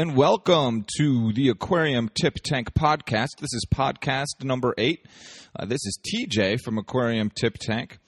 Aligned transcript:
and 0.00 0.16
welcome 0.16 0.82
to 0.96 1.30
the 1.34 1.50
Aquarium 1.50 2.08
Tip 2.18 2.36
Tank 2.42 2.72
podcast. 2.72 3.36
This 3.38 3.52
is 3.52 3.66
podcast 3.70 4.42
number 4.42 4.72
eight. 4.78 5.04
Uh, 5.54 5.66
this 5.66 5.84
is 5.84 5.98
TJ 6.02 6.58
from 6.62 6.78
Aquarium 6.78 7.28
Tip 7.28 7.58
Tank. 7.58 7.98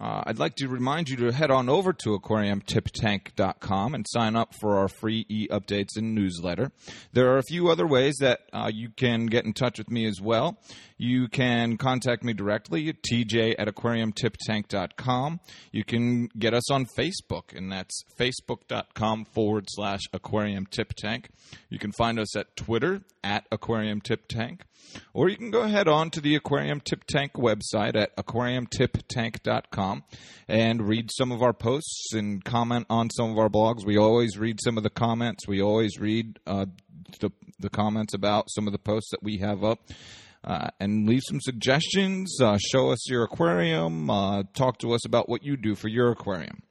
Uh, 0.00 0.22
I'd 0.26 0.38
like 0.38 0.54
to 0.56 0.68
remind 0.68 1.08
you 1.08 1.16
to 1.16 1.32
head 1.32 1.50
on 1.50 1.68
over 1.68 1.92
to 1.92 2.18
aquariumtiptank.com 2.18 3.94
and 3.94 4.06
sign 4.08 4.36
up 4.36 4.54
for 4.60 4.78
our 4.78 4.88
free 4.88 5.26
e 5.28 5.48
updates 5.48 5.96
and 5.96 6.14
newsletter. 6.14 6.70
There 7.12 7.32
are 7.32 7.38
a 7.38 7.42
few 7.42 7.68
other 7.68 7.86
ways 7.86 8.16
that 8.20 8.40
uh, 8.52 8.70
you 8.72 8.90
can 8.90 9.26
get 9.26 9.44
in 9.44 9.52
touch 9.52 9.78
with 9.78 9.90
me 9.90 10.06
as 10.06 10.20
well. 10.20 10.58
You 10.98 11.28
can 11.28 11.76
contact 11.76 12.22
me 12.22 12.32
directly 12.32 12.88
at 12.88 13.02
tj 13.02 13.54
at 13.58 13.68
aquariumtiptank.com. 13.68 15.40
You 15.72 15.84
can 15.84 16.28
get 16.38 16.54
us 16.54 16.70
on 16.70 16.86
Facebook, 16.96 17.56
and 17.56 17.70
that's 17.70 18.02
facebook.com 18.18 19.26
forward 19.26 19.66
slash 19.68 20.02
aquarium 20.12 20.66
tip 20.66 20.94
tank. 20.94 21.30
You 21.70 21.78
can 21.78 21.92
find 21.92 22.18
us 22.18 22.36
at 22.36 22.56
Twitter 22.56 23.02
at 23.24 23.48
aquariumtiptank. 23.50 24.60
Or 25.12 25.28
you 25.28 25.36
can 25.36 25.50
go 25.50 25.62
ahead 25.62 25.86
on 25.88 26.10
to 26.10 26.20
the 26.20 26.34
Aquarium 26.34 26.80
Tip 26.80 27.04
Tank 27.04 27.34
website 27.34 27.94
at 27.94 28.16
aquariumtiptank.com 28.16 29.87
and 30.48 30.88
read 30.88 31.10
some 31.12 31.32
of 31.32 31.42
our 31.42 31.52
posts 31.52 32.12
and 32.12 32.44
comment 32.44 32.86
on 32.88 33.10
some 33.10 33.30
of 33.30 33.38
our 33.38 33.48
blogs. 33.48 33.84
We 33.84 33.96
always 33.98 34.38
read 34.38 34.60
some 34.62 34.76
of 34.76 34.82
the 34.82 34.90
comments. 34.90 35.46
We 35.46 35.62
always 35.62 35.98
read 35.98 36.38
uh, 36.46 36.66
the, 37.20 37.30
the 37.58 37.70
comments 37.70 38.14
about 38.14 38.46
some 38.50 38.66
of 38.66 38.72
the 38.72 38.78
posts 38.78 39.10
that 39.10 39.22
we 39.22 39.38
have 39.38 39.64
up. 39.64 39.80
Uh, 40.44 40.68
and 40.78 41.08
leave 41.08 41.22
some 41.26 41.40
suggestions. 41.40 42.38
Uh, 42.40 42.56
show 42.58 42.90
us 42.90 43.10
your 43.10 43.24
aquarium. 43.24 44.08
Uh, 44.08 44.44
talk 44.54 44.78
to 44.78 44.92
us 44.92 45.04
about 45.04 45.28
what 45.28 45.42
you 45.42 45.56
do 45.56 45.74
for 45.74 45.88
your 45.88 46.12
aquarium. 46.12 46.62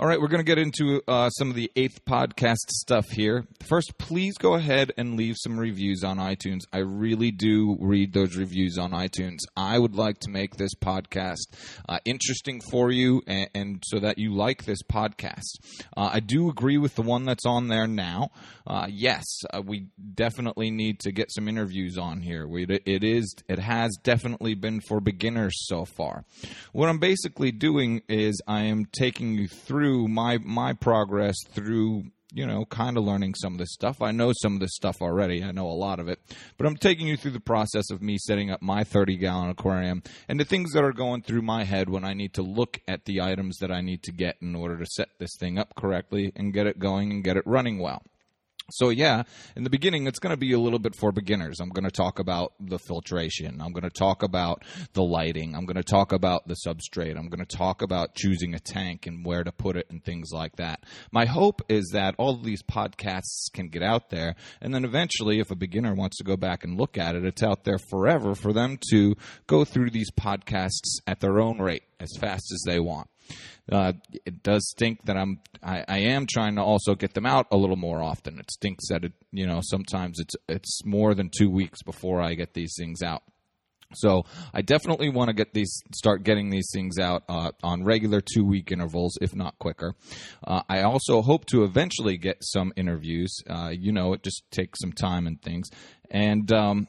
All 0.00 0.06
right, 0.06 0.18
we're 0.18 0.28
going 0.28 0.42
to 0.42 0.44
get 0.44 0.56
into 0.56 1.02
uh, 1.06 1.28
some 1.28 1.50
of 1.50 1.56
the 1.56 1.70
eighth 1.76 2.06
podcast 2.06 2.70
stuff 2.70 3.10
here. 3.10 3.44
First, 3.68 3.98
please 3.98 4.38
go 4.38 4.54
ahead 4.54 4.92
and 4.96 5.14
leave 5.14 5.36
some 5.38 5.60
reviews 5.60 6.02
on 6.02 6.16
iTunes. 6.16 6.60
I 6.72 6.78
really 6.78 7.30
do 7.30 7.76
read 7.78 8.14
those 8.14 8.34
reviews 8.34 8.78
on 8.78 8.92
iTunes. 8.92 9.40
I 9.58 9.78
would 9.78 9.94
like 9.94 10.18
to 10.20 10.30
make 10.30 10.56
this 10.56 10.74
podcast 10.74 11.52
uh, 11.86 11.98
interesting 12.06 12.62
for 12.70 12.90
you 12.90 13.20
and, 13.26 13.50
and, 13.54 13.82
so 13.84 14.00
that 14.00 14.16
you 14.16 14.34
like 14.34 14.64
this 14.64 14.82
podcast. 14.82 15.58
Uh, 15.94 16.08
I 16.14 16.20
do 16.20 16.48
agree 16.48 16.78
with 16.78 16.94
the 16.94 17.02
one 17.02 17.26
that's 17.26 17.44
on 17.44 17.68
there 17.68 17.86
now. 17.86 18.30
Uh, 18.66 18.86
yes, 18.88 19.24
uh, 19.52 19.60
we 19.60 19.88
definitely 20.14 20.70
need 20.70 21.00
to 21.00 21.12
get 21.12 21.30
some 21.30 21.46
interviews 21.46 21.98
on 21.98 22.22
here. 22.22 22.48
We, 22.48 22.64
it 22.64 23.04
is, 23.04 23.34
it 23.50 23.58
has 23.58 23.98
definitely 24.02 24.54
been 24.54 24.80
for 24.80 25.00
beginners 25.00 25.52
so 25.66 25.84
far. 25.84 26.24
What 26.72 26.88
I'm 26.88 27.00
basically 27.00 27.52
doing 27.52 28.00
is 28.08 28.40
I 28.46 28.62
am 28.62 28.86
taking 28.86 29.34
you 29.34 29.46
through 29.46 29.89
through 29.90 30.08
my 30.08 30.38
my 30.38 30.72
progress 30.72 31.36
through 31.52 32.04
you 32.32 32.46
know, 32.46 32.64
kind 32.64 32.96
of 32.96 33.02
learning 33.02 33.34
some 33.34 33.54
of 33.54 33.58
this 33.58 33.72
stuff. 33.72 34.00
I 34.00 34.12
know 34.12 34.32
some 34.32 34.54
of 34.54 34.60
this 34.60 34.76
stuff 34.76 35.02
already. 35.02 35.42
I 35.42 35.50
know 35.50 35.66
a 35.66 35.74
lot 35.74 35.98
of 35.98 36.08
it. 36.08 36.20
But 36.56 36.68
I'm 36.68 36.76
taking 36.76 37.08
you 37.08 37.16
through 37.16 37.32
the 37.32 37.40
process 37.40 37.90
of 37.90 38.00
me 38.00 38.18
setting 38.18 38.52
up 38.52 38.62
my 38.62 38.84
30 38.84 39.16
gallon 39.16 39.50
aquarium 39.50 40.04
and 40.28 40.38
the 40.38 40.44
things 40.44 40.70
that 40.74 40.84
are 40.84 40.92
going 40.92 41.22
through 41.22 41.42
my 41.42 41.64
head 41.64 41.90
when 41.90 42.04
I 42.04 42.14
need 42.14 42.34
to 42.34 42.42
look 42.42 42.78
at 42.86 43.04
the 43.04 43.20
items 43.20 43.56
that 43.58 43.72
I 43.72 43.80
need 43.80 44.04
to 44.04 44.12
get 44.12 44.36
in 44.40 44.54
order 44.54 44.78
to 44.78 44.86
set 44.86 45.08
this 45.18 45.34
thing 45.40 45.58
up 45.58 45.74
correctly 45.74 46.30
and 46.36 46.54
get 46.54 46.68
it 46.68 46.78
going 46.78 47.10
and 47.10 47.24
get 47.24 47.36
it 47.36 47.46
running 47.48 47.80
well. 47.80 48.04
So 48.72 48.90
yeah, 48.90 49.22
in 49.56 49.64
the 49.64 49.70
beginning, 49.70 50.06
it's 50.06 50.18
going 50.18 50.32
to 50.32 50.36
be 50.36 50.52
a 50.52 50.58
little 50.58 50.78
bit 50.78 50.94
for 50.94 51.12
beginners. 51.12 51.60
I'm 51.60 51.70
going 51.70 51.84
to 51.84 51.90
talk 51.90 52.18
about 52.18 52.52
the 52.60 52.78
filtration. 52.78 53.60
I'm 53.60 53.72
going 53.72 53.84
to 53.84 53.90
talk 53.90 54.22
about 54.22 54.64
the 54.92 55.02
lighting. 55.02 55.54
I'm 55.54 55.66
going 55.66 55.76
to 55.76 55.82
talk 55.82 56.12
about 56.12 56.46
the 56.46 56.56
substrate. 56.66 57.16
I'm 57.16 57.28
going 57.28 57.44
to 57.44 57.56
talk 57.56 57.82
about 57.82 58.14
choosing 58.14 58.54
a 58.54 58.58
tank 58.58 59.06
and 59.06 59.24
where 59.24 59.44
to 59.44 59.52
put 59.52 59.76
it 59.76 59.86
and 59.90 60.04
things 60.04 60.30
like 60.32 60.56
that. 60.56 60.84
My 61.12 61.26
hope 61.26 61.62
is 61.68 61.90
that 61.92 62.14
all 62.18 62.34
of 62.34 62.44
these 62.44 62.62
podcasts 62.62 63.50
can 63.52 63.68
get 63.68 63.82
out 63.82 64.10
there, 64.10 64.36
and 64.60 64.74
then 64.74 64.84
eventually, 64.84 65.40
if 65.40 65.50
a 65.50 65.56
beginner 65.56 65.94
wants 65.94 66.18
to 66.18 66.24
go 66.24 66.36
back 66.36 66.64
and 66.64 66.78
look 66.78 66.98
at 66.98 67.14
it, 67.14 67.24
it's 67.24 67.42
out 67.42 67.64
there 67.64 67.78
forever 67.90 68.34
for 68.34 68.52
them 68.52 68.78
to 68.90 69.14
go 69.46 69.64
through 69.64 69.90
these 69.90 70.10
podcasts 70.10 71.00
at 71.06 71.20
their 71.20 71.40
own 71.40 71.58
rate 71.58 71.82
as 72.00 72.10
fast 72.18 72.52
as 72.52 72.62
they 72.66 72.80
want. 72.80 73.08
Uh, 73.70 73.92
it 74.24 74.42
does 74.42 74.68
stink 74.70 75.04
that 75.04 75.16
I'm 75.16 75.40
I, 75.62 75.84
I, 75.86 75.98
am 75.98 76.26
trying 76.28 76.56
to 76.56 76.62
also 76.62 76.96
get 76.96 77.14
them 77.14 77.26
out 77.26 77.46
a 77.52 77.56
little 77.56 77.76
more 77.76 78.02
often. 78.02 78.40
It 78.40 78.50
stinks 78.50 78.88
that 78.88 79.04
it 79.04 79.12
you 79.30 79.46
know 79.46 79.60
sometimes 79.62 80.18
it's 80.18 80.34
it's 80.48 80.84
more 80.84 81.14
than 81.14 81.30
two 81.30 81.48
weeks 81.48 81.82
before 81.82 82.20
I 82.20 82.34
get 82.34 82.54
these 82.54 82.74
things 82.76 83.02
out. 83.02 83.22
So 83.94 84.24
I 84.54 84.62
definitely 84.62 85.08
want 85.08 85.28
to 85.28 85.34
get 85.34 85.52
these, 85.52 85.82
start 85.92 86.22
getting 86.22 86.50
these 86.50 86.70
things 86.72 86.98
out 86.98 87.24
uh, 87.28 87.50
on 87.62 87.84
regular 87.84 88.20
two 88.20 88.44
week 88.44 88.70
intervals, 88.70 89.18
if 89.20 89.34
not 89.34 89.58
quicker. 89.58 89.94
Uh, 90.46 90.62
I 90.68 90.82
also 90.82 91.22
hope 91.22 91.46
to 91.46 91.64
eventually 91.64 92.16
get 92.16 92.38
some 92.40 92.72
interviews. 92.76 93.36
Uh, 93.48 93.70
you 93.72 93.90
know, 93.92 94.12
it 94.12 94.22
just 94.22 94.44
takes 94.52 94.80
some 94.80 94.92
time 94.92 95.26
and 95.26 95.42
things. 95.42 95.70
And 96.10 96.52
um, 96.52 96.88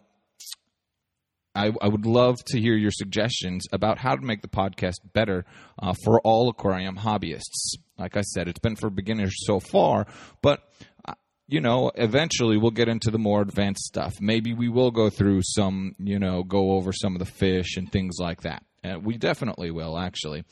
I, 1.54 1.72
I, 1.82 1.88
would 1.88 2.06
love 2.06 2.38
to 2.48 2.60
hear 2.60 2.76
your 2.76 2.92
suggestions 2.92 3.66
about 3.72 3.98
how 3.98 4.16
to 4.16 4.26
make 4.26 4.42
the 4.42 4.48
podcast 4.48 5.00
better 5.14 5.46
uh, 5.82 5.94
for 6.06 6.22
all 6.22 6.50
aquarium 6.50 6.96
hobbyists. 6.96 7.76
Like 7.98 8.16
I 8.16 8.22
said, 8.22 8.48
it's 8.48 8.60
been 8.60 8.78
for 8.78 8.90
beginners 8.90 9.34
so 9.46 9.60
far, 9.60 10.08
but 10.42 10.64
uh, 11.06 11.14
you 11.48 11.60
know, 11.60 11.92
eventually 11.96 12.58
we'll 12.58 12.72
get 12.72 12.88
into 12.88 13.12
the 13.12 13.20
more 13.20 13.42
advanced 13.42 13.84
stuff. 13.84 14.14
Maybe 14.22 14.54
we 14.54 14.70
will 14.70 14.92
go 14.92 15.10
through 15.10 15.42
some, 15.44 15.94
you 16.00 16.20
know, 16.20 16.44
go 16.44 16.72
over 16.72 16.94
some 16.94 17.16
of 17.16 17.20
the 17.20 17.26
fish 17.26 17.76
and 17.76 17.92
things 17.92 18.16
like 18.20 18.42
that. 18.42 18.64
And 18.84 19.06
we 19.06 19.18
definitely 19.18 19.70
will, 19.70 19.98
actually, 19.98 20.44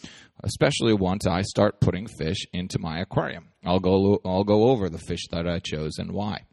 especially 0.43 0.93
once 0.93 1.25
I 1.25 1.41
start 1.41 1.79
putting 1.79 2.07
fish 2.07 2.45
into 2.53 2.77
my 2.77 2.99
aquarium. 2.99 3.47
I'll 3.65 3.79
go, 3.79 4.21
I'll 4.23 4.43
go 4.43 4.69
over 4.69 4.89
the 4.89 4.99
fish 4.99 5.25
that 5.31 5.47
I 5.47 5.59
chose 5.59 5.97
and 5.97 6.11
why. 6.11 6.45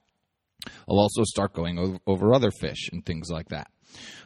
I'll 0.88 0.98
also 0.98 1.24
start 1.24 1.52
going 1.52 2.00
over 2.06 2.32
other 2.32 2.50
fish 2.50 2.88
and 2.92 3.04
things 3.04 3.28
like 3.30 3.48
that. 3.48 3.68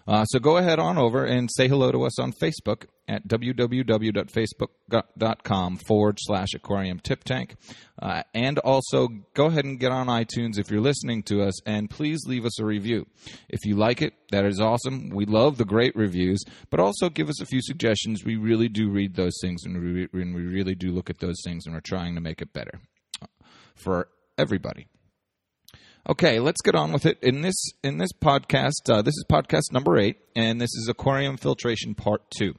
Uh, 0.07 0.25
so 0.25 0.39
go 0.39 0.57
ahead 0.57 0.79
on 0.79 0.97
over 0.99 1.25
and 1.25 1.51
say 1.53 1.67
hello 1.69 1.91
to 1.93 2.05
us 2.05 2.19
on 2.19 2.33
Facebook 2.33 2.87
at 3.07 3.29
www.facebook.com 3.29 5.77
forward 5.77 6.17
slash 6.21 6.55
aquarium 6.55 6.99
tip 7.01 7.23
tank. 7.25 7.57
Uh, 8.01 8.23
and 8.35 8.59
also 8.61 9.09
go 9.35 9.47
ahead 9.47 9.65
and 9.65 9.81
get 9.81 9.93
on 9.93 10.07
iTunes 10.07 10.59
if 10.59 10.71
you're 10.71 10.81
listening 10.81 11.23
to 11.23 11.43
us 11.43 11.63
and 11.67 11.91
please 11.91 12.21
leave 12.27 12.45
us 12.45 12.61
a 12.61 12.65
review. 12.65 13.07
If 13.49 13.65
you 13.65 13.77
like 13.77 14.03
it, 14.03 14.15
that 14.31 14.45
is 14.45 14.61
awesome. 14.61 15.11
We 15.11 15.27
love 15.27 15.59
the 15.59 15.65
great 15.65 15.95
reviews, 15.97 16.43
but 16.71 16.81
also 16.81 17.09
give 17.09 17.29
us 17.29 17.41
a 17.41 17.47
few 17.47 17.63
suggestions. 17.63 18.25
We 18.25 18.37
really 18.37 18.69
do 18.69 18.91
read 18.91 19.15
those 19.15 19.39
things 19.43 19.65
and 19.65 19.81
we, 19.81 20.09
and 20.13 20.35
we 20.35 20.43
really 20.43 20.75
do 20.75 20.91
look 20.93 21.11
at 21.11 21.19
those 21.19 21.41
things 21.45 21.67
and 21.67 21.75
we're 21.75 21.81
trying 21.81 22.15
to 22.15 22.21
make 22.21 22.41
it 22.41 22.53
better 22.53 22.81
for 23.75 24.09
everybody. 24.39 24.87
Okay, 26.09 26.41
let's 26.41 26.63
get 26.63 26.75
on 26.75 26.93
with 26.93 27.05
it. 27.05 27.19
In 27.23 27.43
this 27.43 27.63
in 27.85 27.99
this 27.99 28.13
podcast, 28.13 28.89
uh, 28.89 29.03
this 29.03 29.13
is 29.13 29.25
podcast 29.31 29.71
number 29.71 29.99
eight, 29.99 30.17
and 30.35 30.59
this 30.59 30.71
is 30.75 30.89
aquarium 30.89 31.37
filtration 31.37 31.95
part 31.95 32.23
two. 32.31 32.55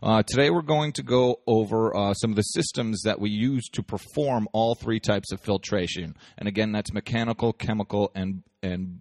Uh, 0.00 0.22
today, 0.22 0.48
we're 0.48 0.62
going 0.62 0.92
to 0.92 1.02
go 1.02 1.40
over 1.46 1.94
uh, 1.96 2.14
some 2.14 2.30
of 2.30 2.36
the 2.36 2.42
systems 2.42 3.02
that 3.02 3.18
we 3.18 3.30
use 3.30 3.68
to 3.72 3.82
perform 3.82 4.46
all 4.52 4.76
three 4.76 5.00
types 5.00 5.32
of 5.32 5.40
filtration, 5.40 6.14
and 6.38 6.46
again, 6.46 6.70
that's 6.70 6.92
mechanical, 6.92 7.52
chemical, 7.52 8.12
and 8.14 8.44
and 8.62 9.00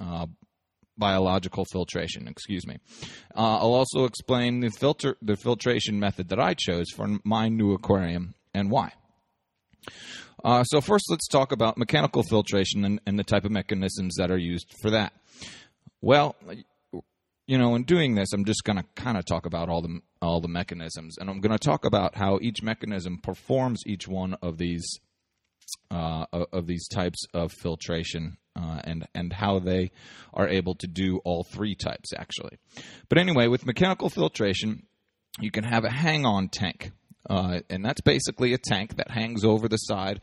uh, 0.00 0.26
biological 0.96 1.64
filtration. 1.64 2.26
Excuse 2.26 2.66
me. 2.66 2.78
Uh, 3.36 3.58
I'll 3.58 3.74
also 3.74 4.04
explain 4.04 4.60
the 4.60 4.70
filter 4.70 5.16
the 5.22 5.36
filtration 5.36 6.00
method 6.00 6.30
that 6.30 6.40
I 6.40 6.54
chose 6.54 6.86
for 6.90 7.18
my 7.24 7.48
new 7.48 7.72
aquarium 7.72 8.34
and 8.52 8.68
why. 8.68 8.92
Uh, 10.44 10.62
so 10.64 10.80
first, 10.80 11.06
let's 11.10 11.26
talk 11.26 11.52
about 11.52 11.76
mechanical 11.76 12.22
filtration 12.22 12.84
and, 12.84 13.00
and 13.06 13.18
the 13.18 13.24
type 13.24 13.44
of 13.44 13.50
mechanisms 13.50 14.14
that 14.16 14.30
are 14.30 14.38
used 14.38 14.72
for 14.80 14.90
that. 14.90 15.12
Well, 16.00 16.36
you 17.48 17.56
know, 17.56 17.74
in 17.74 17.84
doing 17.84 18.14
this, 18.14 18.32
I'm 18.32 18.44
just 18.44 18.62
going 18.62 18.76
to 18.76 18.84
kind 18.94 19.16
of 19.16 19.24
talk 19.24 19.46
about 19.46 19.68
all 19.68 19.82
the 19.82 20.00
all 20.20 20.40
the 20.40 20.48
mechanisms, 20.48 21.16
and 21.18 21.30
I'm 21.30 21.40
going 21.40 21.56
to 21.56 21.58
talk 21.58 21.84
about 21.84 22.14
how 22.14 22.38
each 22.42 22.62
mechanism 22.62 23.18
performs 23.22 23.82
each 23.86 24.06
one 24.06 24.34
of 24.42 24.58
these 24.58 25.00
uh, 25.90 26.26
of 26.32 26.66
these 26.66 26.86
types 26.88 27.24
of 27.32 27.50
filtration, 27.52 28.36
uh, 28.54 28.80
and 28.84 29.08
and 29.14 29.32
how 29.32 29.58
they 29.60 29.92
are 30.34 30.46
able 30.46 30.74
to 30.76 30.86
do 30.86 31.20
all 31.24 31.42
three 31.42 31.74
types 31.74 32.12
actually. 32.16 32.58
But 33.08 33.18
anyway, 33.18 33.48
with 33.48 33.66
mechanical 33.66 34.10
filtration, 34.10 34.82
you 35.40 35.50
can 35.50 35.64
have 35.64 35.84
a 35.84 35.90
hang-on 35.90 36.50
tank. 36.50 36.92
Uh, 37.28 37.60
and 37.68 37.84
that's 37.84 38.00
basically 38.00 38.54
a 38.54 38.58
tank 38.58 38.96
that 38.96 39.10
hangs 39.10 39.44
over 39.44 39.68
the 39.68 39.76
side 39.76 40.20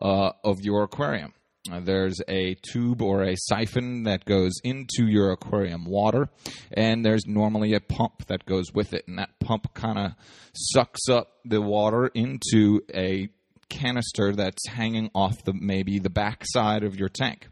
uh, 0.00 0.32
of 0.44 0.60
your 0.60 0.82
aquarium. 0.82 1.32
Uh, 1.70 1.80
there's 1.80 2.20
a 2.28 2.54
tube 2.54 3.02
or 3.02 3.22
a 3.22 3.36
siphon 3.36 4.04
that 4.04 4.24
goes 4.24 4.52
into 4.64 5.06
your 5.06 5.32
aquarium 5.32 5.84
water, 5.84 6.28
and 6.72 7.04
there's 7.04 7.26
normally 7.26 7.74
a 7.74 7.80
pump 7.80 8.24
that 8.26 8.46
goes 8.46 8.72
with 8.72 8.94
it, 8.94 9.06
and 9.06 9.18
that 9.18 9.30
pump 9.40 9.72
kind 9.74 9.98
of 9.98 10.12
sucks 10.54 11.08
up 11.08 11.32
the 11.44 11.60
water 11.60 12.06
into 12.14 12.80
a 12.94 13.28
canister 13.68 14.34
that's 14.34 14.66
hanging 14.68 15.10
off 15.14 15.44
the 15.44 15.52
maybe 15.52 15.98
the 15.98 16.10
back 16.10 16.42
side 16.44 16.82
of 16.84 16.96
your 16.96 17.08
tank. 17.08 17.48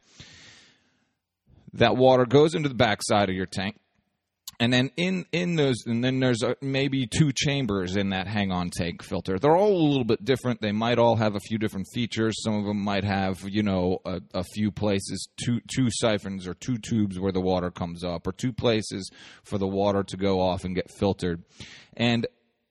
That 1.74 1.96
water 1.96 2.24
goes 2.24 2.54
into 2.54 2.70
the 2.70 2.74
backside 2.74 3.28
of 3.28 3.34
your 3.34 3.46
tank. 3.46 3.76
And 4.58 4.72
then 4.72 4.90
in, 4.96 5.26
in 5.32 5.56
those, 5.56 5.84
and 5.86 6.02
then 6.02 6.18
there's 6.18 6.42
a, 6.42 6.56
maybe 6.62 7.06
two 7.06 7.32
chambers 7.34 7.94
in 7.96 8.10
that 8.10 8.26
hang 8.26 8.50
on 8.50 8.70
tank 8.70 9.02
filter. 9.02 9.38
They're 9.38 9.56
all 9.56 9.72
a 9.72 9.88
little 9.88 10.04
bit 10.04 10.24
different. 10.24 10.62
They 10.62 10.72
might 10.72 10.98
all 10.98 11.16
have 11.16 11.34
a 11.34 11.40
few 11.40 11.58
different 11.58 11.88
features. 11.92 12.42
Some 12.42 12.54
of 12.54 12.64
them 12.64 12.80
might 12.80 13.04
have, 13.04 13.40
you 13.46 13.62
know, 13.62 13.98
a, 14.04 14.20
a 14.32 14.44
few 14.44 14.70
places, 14.70 15.28
two, 15.44 15.60
two 15.68 15.90
siphons 15.90 16.46
or 16.46 16.54
two 16.54 16.78
tubes 16.78 17.20
where 17.20 17.32
the 17.32 17.40
water 17.40 17.70
comes 17.70 18.02
up, 18.02 18.26
or 18.26 18.32
two 18.32 18.52
places 18.52 19.10
for 19.44 19.58
the 19.58 19.66
water 19.66 20.02
to 20.04 20.16
go 20.16 20.40
off 20.40 20.64
and 20.64 20.74
get 20.74 20.90
filtered. 20.90 21.42
And 21.94 22.26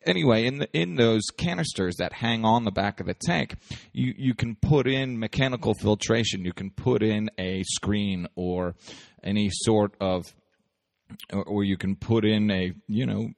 anyway, 0.06 0.46
in 0.46 0.60
the, 0.60 0.70
in 0.74 0.96
those 0.96 1.24
canisters 1.38 1.98
that 1.98 2.14
hang 2.14 2.46
on 2.46 2.64
the 2.64 2.72
back 2.72 3.00
of 3.00 3.08
the 3.08 3.14
tank, 3.14 3.56
you 3.94 4.14
you 4.18 4.34
can 4.34 4.56
put 4.56 4.88
in 4.88 5.20
mechanical 5.20 5.74
filtration. 5.74 6.46
You 6.46 6.54
can 6.54 6.72
put 6.72 7.04
in 7.04 7.30
a 7.38 7.64
screen 7.64 8.28
or 8.36 8.76
any 9.24 9.50
sort 9.52 9.96
of 10.00 10.24
or 11.34 11.64
you 11.64 11.78
can 11.78 11.96
put 11.96 12.26
in 12.26 12.50
a 12.52 12.74
you 12.88 13.06
know 13.06 13.30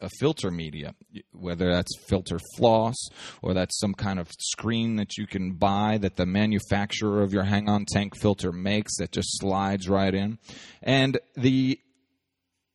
a 0.00 0.08
filter 0.18 0.50
media 0.50 0.94
whether 1.32 1.72
that's 1.72 1.96
filter 2.08 2.38
floss 2.56 2.96
or 3.42 3.54
that's 3.54 3.78
some 3.78 3.94
kind 3.94 4.18
of 4.18 4.28
screen 4.38 4.96
that 4.96 5.16
you 5.16 5.26
can 5.26 5.52
buy 5.52 5.98
that 5.98 6.16
the 6.16 6.26
manufacturer 6.26 7.22
of 7.22 7.32
your 7.32 7.44
hang 7.44 7.68
on 7.68 7.84
tank 7.84 8.16
filter 8.16 8.52
makes 8.52 8.96
that 8.98 9.12
just 9.12 9.38
slides 9.38 9.88
right 9.88 10.14
in 10.14 10.38
and 10.82 11.18
the 11.36 11.78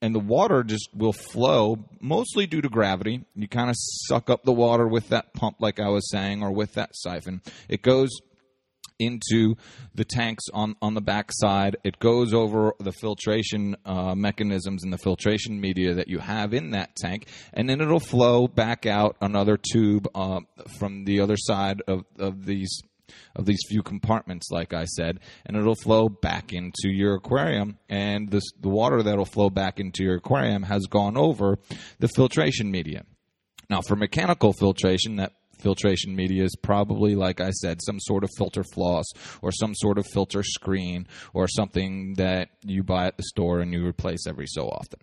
and 0.02 0.14
the 0.14 0.20
water 0.20 0.64
just 0.64 0.90
will 0.96 1.14
flow 1.14 1.84
mostly 2.00 2.46
due 2.46 2.62
to 2.62 2.70
gravity. 2.70 3.26
You 3.36 3.48
kind 3.48 3.70
of 3.70 3.76
suck 3.78 4.30
up 4.30 4.44
the 4.44 4.54
water 4.54 4.88
with 4.88 5.10
that 5.10 5.34
pump, 5.34 5.58
like 5.60 5.80
I 5.80 5.90
was 5.90 6.10
saying, 6.12 6.44
or 6.44 6.52
with 6.52 6.74
that 6.74 6.92
siphon. 6.94 7.42
It 7.68 7.82
goes 7.82 8.10
into 9.00 9.56
the 9.96 10.06
tanks 10.06 10.46
on, 10.54 10.76
on 10.82 10.94
the 10.94 11.02
back 11.02 11.30
side. 11.32 11.78
It 11.84 12.00
goes 12.00 12.34
over 12.34 12.74
the 12.80 12.92
filtration 12.92 13.76
uh, 13.86 14.16
mechanisms 14.16 14.84
and 14.84 14.92
the 14.92 14.98
filtration 14.98 15.60
media 15.60 15.96
that 15.96 16.08
you 16.08 16.20
have 16.20 16.54
in 16.54 16.72
that 16.72 16.96
tank, 16.96 17.28
and 17.54 17.70
then 17.70 17.82
it'll 17.82 18.00
flow 18.00 18.48
back 18.48 18.86
out 18.86 19.18
another 19.22 19.58
tube 19.58 20.08
uh, 20.16 20.42
from 20.80 21.06
the 21.06 21.22
other 21.22 21.38
side 21.38 21.82
of, 21.88 22.06
of 22.18 22.46
these 22.46 22.82
of 23.38 23.46
these 23.46 23.62
few 23.70 23.82
compartments, 23.84 24.50
like 24.52 24.74
I 24.74 24.84
said, 24.84 25.20
and 25.46 25.56
it'll 25.56 25.76
flow 25.76 26.10
back 26.10 26.52
into 26.52 26.90
your 26.90 27.16
aquarium. 27.16 27.78
And 27.88 28.30
this, 28.30 28.44
the 28.60 28.70
water 28.70 29.02
that'll 29.02 29.26
flow 29.26 29.50
back 29.50 29.80
into 29.80 30.04
your 30.04 30.16
aquarium 30.16 30.64
has 30.64 30.88
gone 30.88 31.16
over 31.16 31.58
the 32.00 32.10
filtration 32.10 32.70
media. 32.70 33.06
Now, 33.70 33.82
for 33.82 33.96
mechanical 33.96 34.54
filtration, 34.54 35.18
that 35.18 35.34
filtration 35.60 36.16
media 36.16 36.44
is 36.44 36.56
probably, 36.56 37.16
like 37.16 37.42
I 37.42 37.52
said, 37.52 37.82
some 37.82 38.00
sort 38.00 38.24
of 38.24 38.30
filter 38.38 38.64
floss 38.64 39.06
or 39.42 39.52
some 39.52 39.74
sort 39.76 39.98
of 39.98 40.08
filter 40.08 40.44
screen 40.44 41.08
or 41.34 41.48
something 41.48 42.14
that 42.18 42.50
you 42.64 42.84
buy 42.84 43.08
at 43.08 43.18
the 43.18 43.24
store 43.24 43.60
and 43.60 43.74
you 43.74 43.86
replace 43.86 44.28
every 44.28 44.48
so 44.48 44.68
often. 44.68 45.00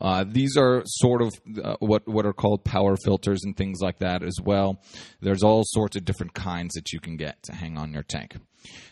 Uh, 0.00 0.24
these 0.26 0.56
are 0.56 0.82
sort 0.86 1.22
of 1.22 1.32
uh, 1.62 1.76
what 1.80 2.06
what 2.06 2.24
are 2.24 2.32
called 2.32 2.64
power 2.64 2.96
filters 3.04 3.42
and 3.44 3.56
things 3.56 3.80
like 3.80 3.98
that 3.98 4.22
as 4.22 4.36
well. 4.42 4.80
There's 5.20 5.42
all 5.42 5.62
sorts 5.64 5.96
of 5.96 6.04
different 6.04 6.34
kinds 6.34 6.74
that 6.74 6.92
you 6.92 7.00
can 7.00 7.16
get 7.16 7.42
to 7.44 7.54
hang 7.54 7.76
on 7.76 7.92
your 7.92 8.02
tank. 8.02 8.36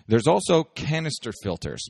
There's 0.06 0.26
also 0.26 0.64
canister 0.64 1.32
filters. 1.42 1.88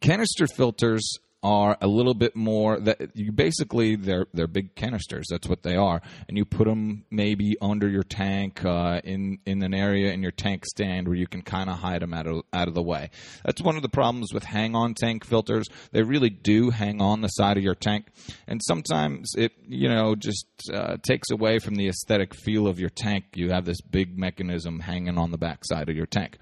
Canister 0.00 0.46
filters 0.46 1.18
are 1.42 1.76
a 1.80 1.86
little 1.86 2.14
bit 2.14 2.36
more 2.36 2.78
that 2.78 3.10
you 3.14 3.32
basically 3.32 3.96
they're 3.96 4.26
they're 4.34 4.46
big 4.46 4.74
canisters. 4.74 5.26
That's 5.30 5.48
what 5.48 5.62
they 5.62 5.76
are, 5.76 6.02
and 6.28 6.36
you 6.36 6.44
put 6.44 6.66
them 6.66 7.04
maybe 7.10 7.56
under 7.60 7.88
your 7.88 8.02
tank 8.02 8.64
uh, 8.64 9.00
in 9.04 9.38
in 9.46 9.62
an 9.62 9.74
area 9.74 10.12
in 10.12 10.22
your 10.22 10.32
tank 10.32 10.66
stand 10.66 11.08
where 11.08 11.16
you 11.16 11.26
can 11.26 11.42
kind 11.42 11.70
of 11.70 11.78
hide 11.78 12.02
them 12.02 12.12
out 12.12 12.26
of 12.26 12.42
out 12.52 12.68
of 12.68 12.74
the 12.74 12.82
way. 12.82 13.10
That's 13.44 13.62
one 13.62 13.76
of 13.76 13.82
the 13.82 13.88
problems 13.88 14.32
with 14.34 14.44
hang 14.44 14.74
on 14.74 14.94
tank 14.94 15.24
filters. 15.24 15.66
They 15.92 16.02
really 16.02 16.30
do 16.30 16.70
hang 16.70 17.00
on 17.00 17.22
the 17.22 17.28
side 17.28 17.56
of 17.56 17.62
your 17.62 17.74
tank, 17.74 18.08
and 18.46 18.60
sometimes 18.66 19.32
it 19.36 19.52
you 19.66 19.88
know 19.88 20.14
just 20.14 20.46
uh, 20.72 20.98
takes 21.02 21.30
away 21.30 21.58
from 21.58 21.76
the 21.76 21.88
aesthetic 21.88 22.34
feel 22.34 22.66
of 22.66 22.78
your 22.78 22.90
tank. 22.90 23.24
You 23.34 23.50
have 23.50 23.64
this 23.64 23.80
big 23.80 24.18
mechanism 24.18 24.80
hanging 24.80 25.16
on 25.16 25.30
the 25.30 25.38
back 25.38 25.64
side 25.64 25.88
of 25.88 25.96
your 25.96 26.06
tank. 26.06 26.38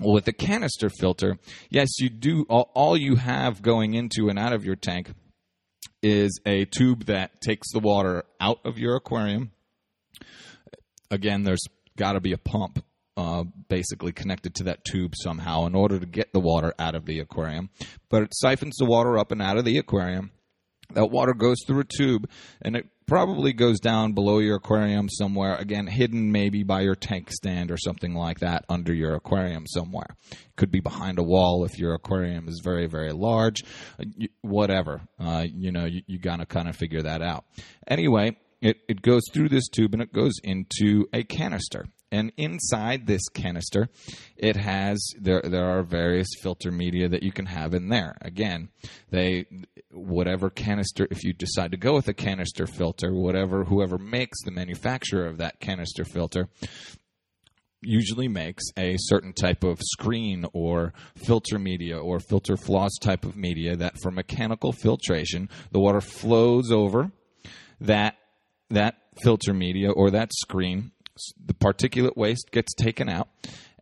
Well, 0.00 0.14
with 0.14 0.24
the 0.24 0.32
canister 0.32 0.88
filter, 0.88 1.38
yes, 1.68 1.98
you 1.98 2.08
do. 2.08 2.46
All, 2.48 2.70
all, 2.74 2.96
you 2.96 3.16
have 3.16 3.60
going 3.60 3.92
into 3.92 4.30
and 4.30 4.38
out 4.38 4.54
of 4.54 4.64
your 4.64 4.76
tank 4.76 5.12
is 6.02 6.40
a 6.46 6.64
tube 6.64 7.04
that 7.04 7.40
takes 7.42 7.70
the 7.72 7.80
water 7.80 8.24
out 8.40 8.60
of 8.64 8.78
your 8.78 8.96
aquarium. 8.96 9.50
Again, 11.10 11.42
there's 11.42 11.64
got 11.96 12.12
to 12.12 12.20
be 12.20 12.32
a 12.32 12.38
pump 12.38 12.82
uh, 13.18 13.44
basically 13.68 14.12
connected 14.12 14.54
to 14.54 14.64
that 14.64 14.84
tube 14.84 15.12
somehow 15.14 15.66
in 15.66 15.74
order 15.74 15.98
to 15.98 16.06
get 16.06 16.32
the 16.32 16.40
water 16.40 16.72
out 16.78 16.94
of 16.94 17.04
the 17.04 17.18
aquarium. 17.18 17.68
But 18.08 18.22
it 18.22 18.34
siphons 18.34 18.76
the 18.78 18.86
water 18.86 19.18
up 19.18 19.30
and 19.32 19.42
out 19.42 19.58
of 19.58 19.66
the 19.66 19.76
aquarium. 19.76 20.30
That 20.94 21.10
water 21.10 21.34
goes 21.34 21.58
through 21.66 21.80
a 21.80 21.84
tube 21.84 22.28
and 22.62 22.74
it 22.74 22.86
probably 23.10 23.52
goes 23.52 23.80
down 23.80 24.12
below 24.12 24.38
your 24.38 24.54
aquarium 24.54 25.08
somewhere, 25.08 25.56
again, 25.56 25.88
hidden 25.88 26.30
maybe 26.30 26.62
by 26.62 26.80
your 26.80 26.94
tank 26.94 27.28
stand 27.32 27.72
or 27.72 27.76
something 27.76 28.14
like 28.14 28.38
that 28.38 28.64
under 28.68 28.94
your 28.94 29.16
aquarium 29.16 29.66
somewhere. 29.66 30.16
Could 30.54 30.70
be 30.70 30.78
behind 30.78 31.18
a 31.18 31.22
wall 31.24 31.64
if 31.64 31.76
your 31.76 31.94
aquarium 31.94 32.46
is 32.46 32.60
very, 32.62 32.86
very 32.86 33.10
large, 33.10 33.64
whatever. 34.42 35.00
Uh, 35.18 35.44
you 35.52 35.72
know, 35.72 35.86
you, 35.86 36.02
you 36.06 36.20
gotta 36.20 36.46
kind 36.46 36.68
of 36.68 36.76
figure 36.76 37.02
that 37.02 37.20
out. 37.20 37.44
Anyway, 37.88 38.36
it, 38.62 38.76
it 38.88 39.02
goes 39.02 39.22
through 39.32 39.48
this 39.48 39.68
tube 39.68 39.92
and 39.92 40.02
it 40.02 40.12
goes 40.12 40.34
into 40.44 41.08
a 41.12 41.24
canister 41.24 41.86
and 42.12 42.32
inside 42.36 43.06
this 43.06 43.28
canister 43.28 43.88
it 44.36 44.56
has 44.56 44.98
there 45.18 45.42
there 45.44 45.66
are 45.66 45.82
various 45.82 46.28
filter 46.42 46.70
media 46.70 47.08
that 47.08 47.22
you 47.22 47.32
can 47.32 47.46
have 47.46 47.74
in 47.74 47.88
there. 47.88 48.16
Again 48.20 48.68
they 49.10 49.46
whatever 49.90 50.50
canister 50.50 51.06
if 51.10 51.24
you 51.24 51.32
decide 51.32 51.70
to 51.70 51.76
go 51.76 51.94
with 51.94 52.08
a 52.08 52.14
canister 52.14 52.66
filter 52.66 53.12
whatever 53.12 53.64
whoever 53.64 53.98
makes 53.98 54.38
the 54.44 54.50
manufacturer 54.50 55.26
of 55.26 55.38
that 55.38 55.60
canister 55.60 56.04
filter 56.04 56.48
usually 57.82 58.28
makes 58.28 58.64
a 58.76 58.96
certain 58.98 59.32
type 59.32 59.64
of 59.64 59.80
screen 59.80 60.44
or 60.52 60.92
filter 61.16 61.58
media 61.58 61.98
or 61.98 62.20
filter 62.20 62.56
floss 62.56 62.92
type 63.00 63.24
of 63.24 63.36
media 63.36 63.74
that 63.76 63.94
for 64.02 64.10
mechanical 64.10 64.72
filtration 64.72 65.48
the 65.72 65.80
water 65.80 66.00
flows 66.00 66.70
over 66.70 67.10
that 67.80 68.16
that 68.68 68.96
filter 69.22 69.54
media 69.54 69.90
or 69.90 70.10
that 70.10 70.30
screen 70.32 70.92
the 71.44 71.54
particulate 71.54 72.16
waste 72.16 72.50
gets 72.50 72.74
taken 72.74 73.08
out 73.08 73.28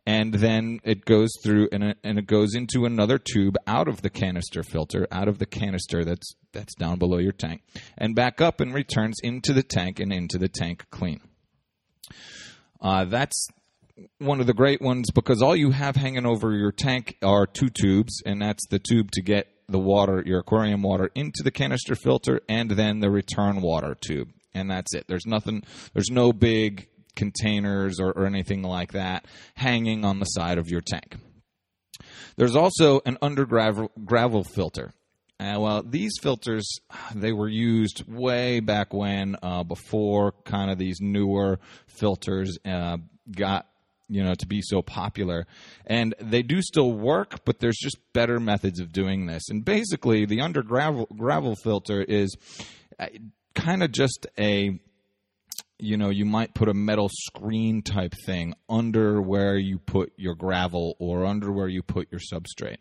and 0.05 0.33
then 0.33 0.79
it 0.83 1.05
goes 1.05 1.29
through 1.43 1.69
and, 1.71 1.95
and 2.03 2.17
it 2.17 2.25
goes 2.25 2.55
into 2.55 2.85
another 2.85 3.19
tube 3.19 3.55
out 3.67 3.87
of 3.87 4.01
the 4.01 4.09
canister 4.09 4.63
filter 4.63 5.07
out 5.11 5.27
of 5.27 5.37
the 5.37 5.45
canister 5.45 6.03
that's 6.03 6.33
that's 6.51 6.73
down 6.75 6.97
below 6.97 7.17
your 7.17 7.31
tank 7.31 7.61
and 7.97 8.15
back 8.15 8.41
up 8.41 8.59
and 8.59 8.73
returns 8.73 9.17
into 9.21 9.53
the 9.53 9.63
tank 9.63 9.99
and 9.99 10.11
into 10.11 10.37
the 10.37 10.49
tank 10.49 10.85
clean. 10.89 11.21
Uh, 12.81 13.05
that's 13.05 13.47
one 14.17 14.39
of 14.39 14.47
the 14.47 14.53
great 14.53 14.81
ones 14.81 15.11
because 15.13 15.41
all 15.41 15.55
you 15.55 15.71
have 15.71 15.95
hanging 15.95 16.25
over 16.25 16.53
your 16.53 16.71
tank 16.71 17.17
are 17.21 17.45
two 17.45 17.69
tubes 17.69 18.23
and 18.25 18.41
that's 18.41 18.65
the 18.69 18.79
tube 18.79 19.11
to 19.11 19.21
get 19.21 19.47
the 19.67 19.79
water 19.79 20.23
your 20.25 20.39
aquarium 20.39 20.81
water 20.81 21.11
into 21.13 21.43
the 21.43 21.51
canister 21.51 21.93
filter 21.93 22.41
and 22.49 22.71
then 22.71 22.99
the 22.99 23.11
return 23.11 23.61
water 23.61 23.95
tube. 23.99 24.29
And 24.55 24.71
that's 24.71 24.95
it. 24.95 25.05
There's 25.07 25.27
nothing 25.27 25.63
there's 25.93 26.09
no 26.09 26.33
big 26.33 26.87
containers 27.19 27.99
or, 27.99 28.11
or 28.11 28.25
anything 28.25 28.63
like 28.63 28.93
that 28.93 29.25
hanging 29.53 30.05
on 30.05 30.19
the 30.19 30.25
side 30.25 30.57
of 30.57 30.69
your 30.69 30.79
tank. 30.79 31.17
There's 32.37 32.55
also 32.55 33.01
an 33.05 33.17
under 33.21 33.45
gravel, 33.45 33.91
gravel 34.05 34.45
filter. 34.45 34.93
Uh, 35.37 35.57
well, 35.59 35.83
these 35.83 36.13
filters 36.21 36.79
they 37.13 37.33
were 37.33 37.49
used 37.49 38.03
way 38.07 38.61
back 38.61 38.93
when, 38.93 39.35
uh, 39.43 39.63
before 39.63 40.31
kind 40.45 40.71
of 40.71 40.77
these 40.77 40.99
newer 41.01 41.59
filters 41.87 42.57
uh, 42.65 42.97
got 43.29 43.67
you 44.07 44.23
know 44.23 44.33
to 44.33 44.47
be 44.47 44.61
so 44.61 44.81
popular, 44.81 45.45
and 45.85 46.15
they 46.19 46.41
do 46.41 46.61
still 46.61 46.91
work, 46.91 47.43
but 47.45 47.59
there's 47.59 47.77
just 47.77 47.97
better 48.13 48.39
methods 48.39 48.79
of 48.79 48.91
doing 48.91 49.27
this. 49.27 49.43
And 49.49 49.63
basically, 49.63 50.25
the 50.25 50.41
under 50.41 50.63
gravel 50.63 51.07
gravel 51.15 51.55
filter 51.63 52.01
is 52.01 52.35
uh, 52.99 53.07
kind 53.55 53.83
of 53.83 53.91
just 53.91 54.27
a 54.37 54.79
you 55.79 55.97
know, 55.97 56.09
you 56.09 56.25
might 56.25 56.53
put 56.53 56.69
a 56.69 56.73
metal 56.73 57.09
screen 57.11 57.81
type 57.81 58.13
thing 58.25 58.53
under 58.69 59.21
where 59.21 59.57
you 59.57 59.79
put 59.79 60.11
your 60.17 60.35
gravel 60.35 60.95
or 60.99 61.25
under 61.25 61.51
where 61.51 61.67
you 61.67 61.81
put 61.81 62.09
your 62.11 62.19
substrate. 62.19 62.77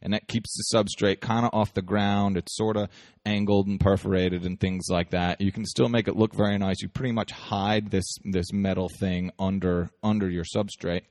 And 0.00 0.12
that 0.12 0.28
keeps 0.28 0.56
the 0.56 0.76
substrate 0.76 1.20
kind 1.20 1.44
of 1.44 1.52
off 1.52 1.74
the 1.74 1.82
ground. 1.82 2.36
It's 2.36 2.56
sort 2.56 2.76
of 2.76 2.88
angled 3.26 3.66
and 3.66 3.78
perforated 3.78 4.46
and 4.46 4.58
things 4.58 4.86
like 4.88 5.10
that. 5.10 5.40
You 5.40 5.52
can 5.52 5.66
still 5.66 5.88
make 5.88 6.08
it 6.08 6.16
look 6.16 6.34
very 6.34 6.56
nice. 6.56 6.80
You 6.80 6.88
pretty 6.88 7.12
much 7.12 7.30
hide 7.32 7.90
this 7.90 8.16
this 8.24 8.52
metal 8.52 8.88
thing 8.88 9.32
under 9.38 9.90
under 10.02 10.30
your 10.30 10.44
substrate 10.44 11.02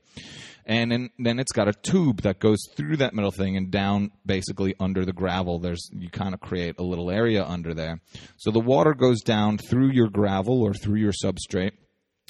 and 0.66 0.90
then, 0.90 1.10
then 1.18 1.38
it's 1.38 1.52
got 1.52 1.68
a 1.68 1.72
tube 1.72 2.22
that 2.22 2.40
goes 2.40 2.58
through 2.76 2.96
that 2.96 3.14
metal 3.14 3.30
thing 3.30 3.56
and 3.56 3.70
down 3.70 4.10
basically 4.24 4.74
under 4.80 5.04
the 5.04 5.12
gravel 5.12 5.58
there's 5.58 5.88
you 5.92 6.10
kind 6.10 6.34
of 6.34 6.40
create 6.40 6.74
a 6.78 6.82
little 6.82 7.10
area 7.10 7.44
under 7.44 7.72
there 7.72 8.00
so 8.36 8.50
the 8.50 8.60
water 8.60 8.92
goes 8.92 9.20
down 9.22 9.58
through 9.58 9.90
your 9.90 10.08
gravel 10.08 10.62
or 10.62 10.74
through 10.74 10.98
your 10.98 11.12
substrate 11.12 11.72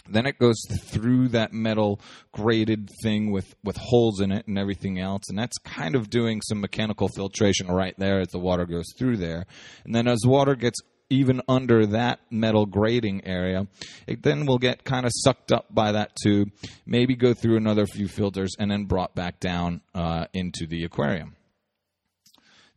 Then 0.08 0.26
it 0.26 0.38
goes 0.38 0.60
through 0.90 1.28
that 1.28 1.52
metal 1.52 2.00
grated 2.32 2.90
thing 3.02 3.32
with, 3.32 3.54
with 3.64 3.76
holes 3.76 4.20
in 4.20 4.32
it 4.32 4.46
and 4.46 4.58
everything 4.58 4.98
else. 4.98 5.22
And 5.28 5.38
that's 5.38 5.58
kind 5.58 5.94
of 5.94 6.10
doing 6.10 6.40
some 6.42 6.60
mechanical 6.60 7.08
filtration 7.08 7.68
right 7.68 7.94
there 7.98 8.20
as 8.20 8.28
the 8.28 8.38
water 8.38 8.66
goes 8.66 8.86
through 8.98 9.18
there. 9.18 9.46
And 9.84 9.94
then 9.94 10.08
as 10.08 10.20
water 10.24 10.54
gets 10.54 10.80
even 11.08 11.40
under 11.48 11.86
that 11.86 12.20
metal 12.30 12.66
grating 12.66 13.24
area, 13.24 13.66
it 14.06 14.22
then 14.22 14.46
will 14.46 14.58
get 14.58 14.84
kind 14.84 15.06
of 15.06 15.12
sucked 15.14 15.52
up 15.52 15.66
by 15.72 15.92
that 15.92 16.10
tube, 16.22 16.50
maybe 16.84 17.14
go 17.14 17.32
through 17.32 17.56
another 17.56 17.86
few 17.86 18.08
filters, 18.08 18.54
and 18.58 18.70
then 18.70 18.84
brought 18.84 19.14
back 19.14 19.38
down 19.38 19.80
uh, 19.94 20.26
into 20.32 20.66
the 20.66 20.84
aquarium. 20.84 21.35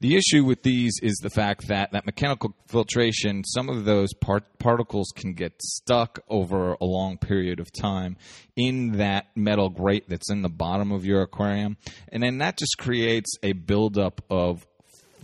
The 0.02 0.16
issue 0.16 0.46
with 0.46 0.64
these 0.64 0.94
is 1.04 1.18
the 1.18 1.30
fact 1.30 1.68
that 1.68 1.92
that 1.92 2.06
mechanical 2.06 2.56
filtration, 2.68 3.44
some 3.44 3.68
of 3.68 3.84
those 3.84 4.14
part- 4.14 4.58
particles 4.58 5.12
can 5.14 5.34
get 5.34 5.62
stuck 5.62 6.20
over 6.30 6.78
a 6.80 6.86
long 6.86 7.18
period 7.18 7.60
of 7.60 7.70
time 7.74 8.16
in 8.56 8.94
that 8.94 9.26
metal 9.36 9.70
grate 9.70 10.08
that's 10.08 10.32
in 10.32 10.42
the 10.42 10.50
bottom 10.50 10.94
of 10.94 11.06
your 11.06 11.22
aquarium. 11.22 11.76
And 12.14 12.24
then 12.24 12.38
that 12.38 12.58
just 12.58 12.78
creates 12.78 13.30
a 13.44 13.52
buildup 13.52 14.22
of 14.30 14.66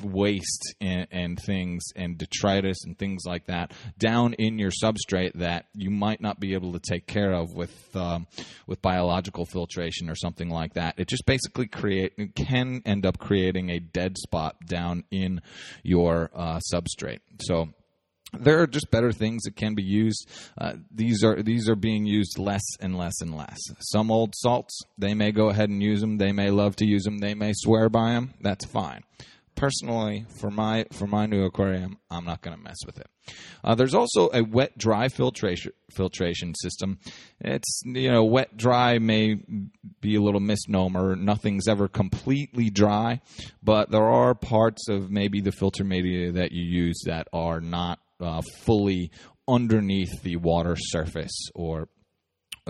waste 0.03 0.75
and, 0.81 1.07
and, 1.11 1.39
things 1.39 1.83
and 1.95 2.17
detritus 2.17 2.77
and 2.85 2.97
things 2.97 3.23
like 3.25 3.45
that 3.47 3.71
down 3.97 4.33
in 4.33 4.57
your 4.57 4.71
substrate 4.71 5.33
that 5.35 5.65
you 5.73 5.89
might 5.89 6.21
not 6.21 6.39
be 6.39 6.53
able 6.53 6.73
to 6.73 6.79
take 6.79 7.07
care 7.07 7.33
of 7.33 7.53
with 7.53 7.95
um, 7.95 8.27
with 8.67 8.81
biological 8.81 9.45
filtration 9.45 10.09
or 10.09 10.15
something 10.15 10.49
like 10.49 10.73
that. 10.73 10.95
It 10.97 11.07
just 11.07 11.25
basically 11.25 11.67
create 11.67 12.35
can 12.35 12.81
end 12.85 13.05
up 13.05 13.19
creating 13.19 13.69
a 13.69 13.79
dead 13.79 14.17
spot 14.17 14.55
down 14.65 15.03
in 15.11 15.41
your 15.83 16.31
uh, 16.33 16.59
substrate. 16.73 17.19
So 17.41 17.69
there 18.39 18.61
are 18.61 18.67
just 18.67 18.91
better 18.91 19.11
things 19.11 19.43
that 19.43 19.55
can 19.55 19.75
be 19.75 19.83
used. 19.83 20.29
Uh, 20.57 20.73
these 20.91 21.23
are 21.23 21.41
these 21.41 21.69
are 21.69 21.75
being 21.75 22.05
used 22.05 22.37
less 22.37 22.63
and 22.79 22.97
less 22.97 23.21
and 23.21 23.35
less. 23.35 23.59
Some 23.79 24.11
old 24.11 24.33
salts, 24.35 24.81
they 24.97 25.13
may 25.13 25.31
go 25.31 25.49
ahead 25.49 25.69
and 25.69 25.81
use 25.81 26.01
them. 26.01 26.17
They 26.17 26.31
may 26.31 26.49
love 26.49 26.75
to 26.77 26.85
use 26.85 27.03
them. 27.03 27.19
They 27.19 27.33
may 27.33 27.53
swear 27.55 27.89
by 27.89 28.13
them. 28.13 28.33
That's 28.41 28.65
fine 28.65 29.03
personally, 29.55 30.25
for 30.39 30.51
my 30.51 30.85
for 30.91 31.07
my 31.07 31.25
new 31.25 31.45
aquarium, 31.45 31.97
I'm 32.09 32.25
not 32.25 32.41
going 32.41 32.55
to 32.55 32.63
mess 32.63 32.77
with 32.85 32.99
it. 32.99 33.07
Uh, 33.63 33.75
there's 33.75 33.93
also 33.93 34.29
a 34.33 34.43
wet 34.43 34.77
dry 34.77 35.09
filtration 35.09 35.71
filtration 35.91 36.53
system. 36.55 36.99
It's 37.39 37.81
you 37.85 38.11
know 38.11 38.23
wet 38.23 38.55
dry 38.57 38.99
may 38.99 39.37
be 40.01 40.15
a 40.15 40.21
little 40.21 40.39
misnomer. 40.39 41.15
Nothing's 41.15 41.67
ever 41.67 41.87
completely 41.87 42.69
dry, 42.69 43.21
but 43.63 43.91
there 43.91 44.07
are 44.09 44.35
parts 44.35 44.89
of 44.89 45.09
maybe 45.09 45.41
the 45.41 45.51
filter 45.51 45.83
media 45.83 46.31
that 46.33 46.51
you 46.51 46.63
use 46.63 47.01
that 47.05 47.27
are 47.33 47.61
not 47.61 47.99
uh, 48.19 48.41
fully 48.63 49.11
underneath 49.47 50.21
the 50.23 50.37
water 50.37 50.75
surface 50.75 51.49
or 51.53 51.87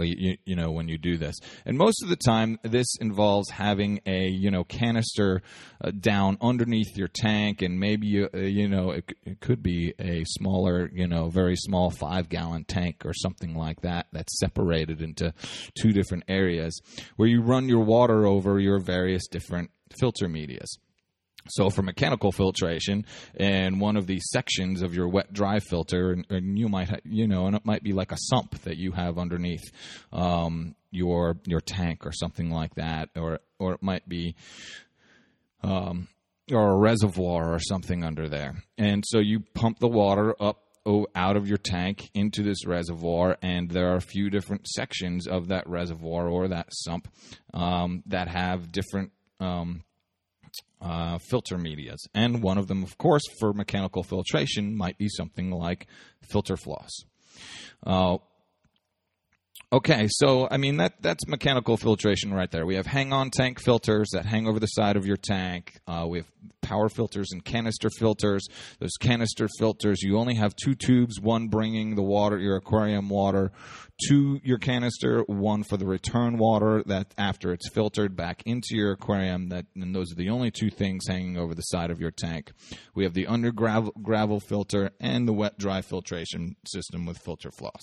you, 0.04 0.38
you, 0.46 0.56
know 0.56 0.72
when 0.72 0.88
you 0.88 0.98
do 0.98 1.18
this. 1.18 1.36
And 1.66 1.78
most 1.78 2.04
of 2.04 2.10
the 2.10 2.16
time 2.16 2.60
this 2.64 2.88
involves 3.00 3.50
having 3.50 4.02
a 4.06 4.28
you 4.28 4.52
know 4.52 4.64
canister 4.64 5.42
uh, 5.84 5.92
down 5.92 6.38
underneath 6.42 6.98
your 6.98 7.08
tank 7.08 7.62
and 7.62 7.80
maybe 7.80 8.08
you, 8.08 8.30
uh, 8.34 8.40
you 8.40 8.68
know 8.68 8.92
it, 8.92 9.14
it, 9.24 9.40
could 9.40 9.64
be 9.64 9.94
a 10.00 10.24
smaller 10.26 10.90
you 10.94 11.08
know 11.08 11.30
very 11.30 11.56
small 11.56 11.90
five 11.90 12.30
gallon 12.30 12.66
tank 12.66 13.04
or 13.06 13.14
something 13.14 13.56
like 13.56 13.82
that 13.82 14.08
that's 14.12 14.40
separated 14.40 15.02
into 15.02 15.34
two 15.80 15.92
different 15.92 16.24
areas 16.28 16.82
where 17.16 17.28
you 17.28 17.42
run 17.42 17.70
your 17.70 17.84
water 17.84 18.26
over 18.26 18.60
your 18.60 18.80
various 18.80 19.28
different 19.28 19.70
filter 20.00 20.28
medias 20.28 20.78
so 21.48 21.70
for 21.70 21.82
mechanical 21.82 22.32
filtration 22.32 23.06
and 23.36 23.80
one 23.80 23.98
of 23.98 24.08
the 24.08 24.20
sections 24.20 24.82
of 24.82 24.94
your 24.94 25.08
wet 25.08 25.32
dry 25.34 25.60
filter, 25.60 26.12
and, 26.12 26.26
and 26.30 26.58
you 26.58 26.68
might, 26.68 26.90
ha- 26.90 27.00
you 27.04 27.28
know, 27.28 27.48
and 27.48 27.56
it 27.56 27.66
might 27.66 27.84
be 27.84 27.94
like 27.94 28.12
a 28.12 28.18
sump 28.18 28.60
that 28.64 28.78
you 28.78 28.92
have 28.92 29.18
underneath 29.18 29.64
um, 30.12 30.76
your 30.92 31.38
your 31.46 31.62
tank 31.62 32.06
or 32.06 32.12
something 32.12 32.50
like 32.50 32.76
that, 32.76 33.10
or 33.16 33.40
or 33.60 33.74
it 33.74 33.84
might 33.84 34.08
be. 34.08 34.36
Um, 35.64 36.08
or 36.52 36.74
a 36.74 36.78
reservoir 36.78 37.52
or 37.52 37.58
something 37.58 38.04
under 38.04 38.30
there. 38.30 38.54
And 38.78 39.04
so 39.04 39.18
you 39.18 39.40
pump 39.56 39.80
the 39.80 39.88
water 39.88 40.36
up 40.40 40.62
out 41.16 41.36
of 41.36 41.48
your 41.48 41.58
tank 41.58 42.10
into 42.14 42.44
this 42.44 42.66
reservoir, 42.66 43.38
and 43.42 43.70
there 43.70 43.92
are 43.92 43.96
a 43.96 44.02
few 44.02 44.30
different 44.30 44.68
sections 44.68 45.28
of 45.28 45.48
that 45.48 45.68
reservoir 45.68 46.28
or 46.28 46.48
that 46.50 46.68
sump 46.72 47.08
um, 47.54 48.04
that 48.06 48.28
have 48.28 48.72
different 48.72 49.12
um, 49.40 49.84
uh, 50.82 51.18
filter 51.18 51.58
medias. 51.58 52.08
And 52.14 52.42
one 52.42 52.58
of 52.58 52.68
them, 52.68 52.84
of 52.84 52.98
course, 52.98 53.24
for 53.40 53.54
mechanical 53.54 54.04
filtration 54.04 54.76
might 54.76 54.98
be 54.98 55.10
something 55.10 55.52
like 55.52 55.88
filter 56.22 56.58
floss. 56.58 56.92
Uh, 57.86 58.18
Okay, 59.74 60.08
so 60.10 60.48
I 60.50 60.58
mean 60.58 60.78
that 60.78 61.02
that's 61.02 61.28
mechanical 61.28 61.76
filtration 61.76 62.32
right 62.34 62.50
there. 62.50 62.66
We 62.68 62.76
have 62.76 62.86
hang-on 62.86 63.32
tank 63.32 63.60
filters 63.60 64.10
that 64.14 64.26
hang 64.26 64.48
over 64.48 64.60
the 64.60 64.68
side 64.68 64.96
of 64.96 65.08
your 65.08 65.18
tank. 65.18 65.80
Uh, 65.88 66.06
we 66.08 66.20
have 66.20 66.32
power 66.62 66.88
filters 66.88 67.30
and 67.32 67.44
canister 67.44 67.90
filters. 67.90 68.48
Those 68.80 68.96
canister 69.00 69.48
filters, 69.58 70.04
you 70.04 70.18
only 70.18 70.36
have 70.36 70.56
two 70.56 70.76
tubes, 70.76 71.20
one 71.20 71.48
bringing 71.48 71.96
the 71.96 72.04
water, 72.04 72.38
your 72.38 72.58
aquarium 72.58 73.10
water, 73.10 73.52
to 74.08 74.40
your 74.44 74.60
canister, 74.60 75.24
one 75.24 75.64
for 75.64 75.78
the 75.78 75.86
return 75.88 76.38
water 76.38 76.84
that 76.86 77.14
after 77.18 77.52
it's 77.52 77.70
filtered 77.70 78.16
back 78.16 78.44
into 78.46 78.76
your 78.76 78.92
aquarium. 78.92 79.50
That 79.50 79.66
and 79.76 79.96
those 79.96 80.12
are 80.12 80.16
the 80.16 80.30
only 80.30 80.52
two 80.52 80.70
things 80.70 81.08
hanging 81.08 81.38
over 81.38 81.56
the 81.56 81.64
side 81.64 81.90
of 81.90 82.00
your 82.00 82.12
tank. 82.12 82.52
We 82.94 83.04
have 83.04 83.16
the 83.16 83.26
under 83.26 83.52
gravel, 83.52 83.94
gravel 84.00 84.40
filter 84.40 84.92
and 85.00 85.28
the 85.28 85.34
wet 85.34 85.58
dry 85.58 85.82
filtration 85.82 86.56
system 86.68 87.08
with 87.08 87.18
filter 87.18 87.50
floss. 87.50 87.82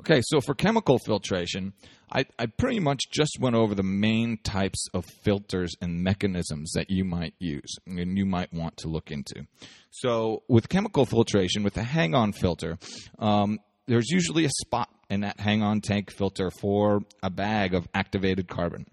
Okay, 0.00 0.22
so 0.24 0.40
for 0.40 0.54
chemical 0.54 0.98
filtration, 0.98 1.74
I, 2.10 2.24
I, 2.38 2.46
pretty 2.46 2.80
much 2.80 3.02
just 3.10 3.36
went 3.38 3.54
over 3.54 3.74
the 3.74 3.82
main 3.82 4.38
types 4.42 4.86
of 4.94 5.04
filters 5.04 5.74
and 5.82 6.02
mechanisms 6.02 6.72
that 6.74 6.88
you 6.88 7.04
might 7.04 7.34
use 7.38 7.76
and 7.86 8.16
you 8.16 8.24
might 8.24 8.50
want 8.50 8.78
to 8.78 8.88
look 8.88 9.10
into. 9.10 9.46
So, 9.90 10.42
with 10.48 10.70
chemical 10.70 11.04
filtration, 11.04 11.62
with 11.64 11.76
a 11.76 11.82
hang 11.82 12.14
on 12.14 12.32
filter, 12.32 12.78
um, 13.18 13.58
there's 13.88 14.08
usually 14.08 14.46
a 14.46 14.50
spot 14.62 14.88
in 15.10 15.20
that 15.20 15.38
hang 15.38 15.62
on 15.62 15.82
tank 15.82 16.10
filter 16.10 16.50
for 16.50 17.02
a 17.22 17.28
bag 17.28 17.74
of 17.74 17.86
activated 17.92 18.48
carbon. 18.48 18.86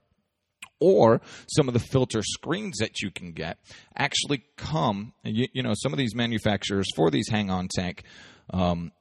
Or 0.81 1.21
some 1.49 1.69
of 1.69 1.73
the 1.73 1.79
filter 1.79 2.21
screens 2.21 2.79
that 2.79 3.01
you 3.01 3.11
can 3.11 3.31
get 3.31 3.59
actually 3.95 4.43
come, 4.57 5.13
you, 5.23 5.47
you 5.53 5.63
know, 5.63 5.73
some 5.73 5.93
of 5.93 5.97
these 5.97 6.13
manufacturers 6.13 6.87
for 6.97 7.09
these 7.09 7.29
hang 7.29 7.49
on 7.49 7.69
tank 7.73 8.03
um, 8.51 8.91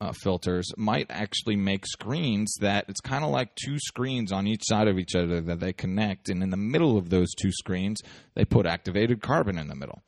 uh, 0.00 0.12
filters 0.12 0.70
might 0.76 1.06
actually 1.10 1.56
make 1.56 1.86
screens 1.86 2.54
that 2.60 2.86
it's 2.88 3.00
kind 3.00 3.24
of 3.24 3.30
like 3.30 3.54
two 3.54 3.78
screens 3.78 4.32
on 4.32 4.46
each 4.46 4.62
side 4.64 4.88
of 4.88 4.98
each 4.98 5.14
other 5.14 5.40
that 5.42 5.60
they 5.60 5.72
connect, 5.72 6.28
and 6.28 6.42
in 6.42 6.50
the 6.50 6.56
middle 6.56 6.96
of 6.96 7.10
those 7.10 7.32
two 7.34 7.52
screens, 7.52 8.00
they 8.34 8.44
put 8.44 8.66
activated 8.66 9.20
carbon 9.20 9.58
in 9.58 9.68
the 9.68 9.74
middle. 9.74 10.02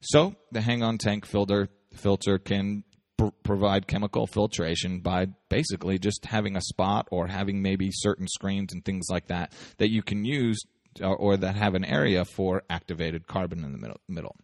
So 0.00 0.34
the 0.50 0.60
hang-on 0.60 0.98
tank 0.98 1.26
filter 1.26 1.68
filter 1.94 2.38
can 2.38 2.84
pr- 3.16 3.28
provide 3.42 3.86
chemical 3.86 4.26
filtration 4.26 5.00
by 5.00 5.26
basically 5.48 5.98
just 5.98 6.24
having 6.24 6.56
a 6.56 6.60
spot 6.60 7.08
or 7.10 7.26
having 7.26 7.62
maybe 7.62 7.90
certain 7.92 8.26
screens 8.26 8.72
and 8.72 8.84
things 8.84 9.06
like 9.10 9.26
that 9.28 9.52
that 9.78 9.90
you 9.90 10.02
can 10.02 10.24
use 10.24 10.60
or, 11.00 11.16
or 11.16 11.36
that 11.36 11.56
have 11.56 11.74
an 11.74 11.84
area 11.84 12.24
for 12.24 12.62
activated 12.70 13.26
carbon 13.26 13.64
in 13.64 13.72
the 13.72 13.78
middle. 13.78 14.00
middle. 14.08 14.36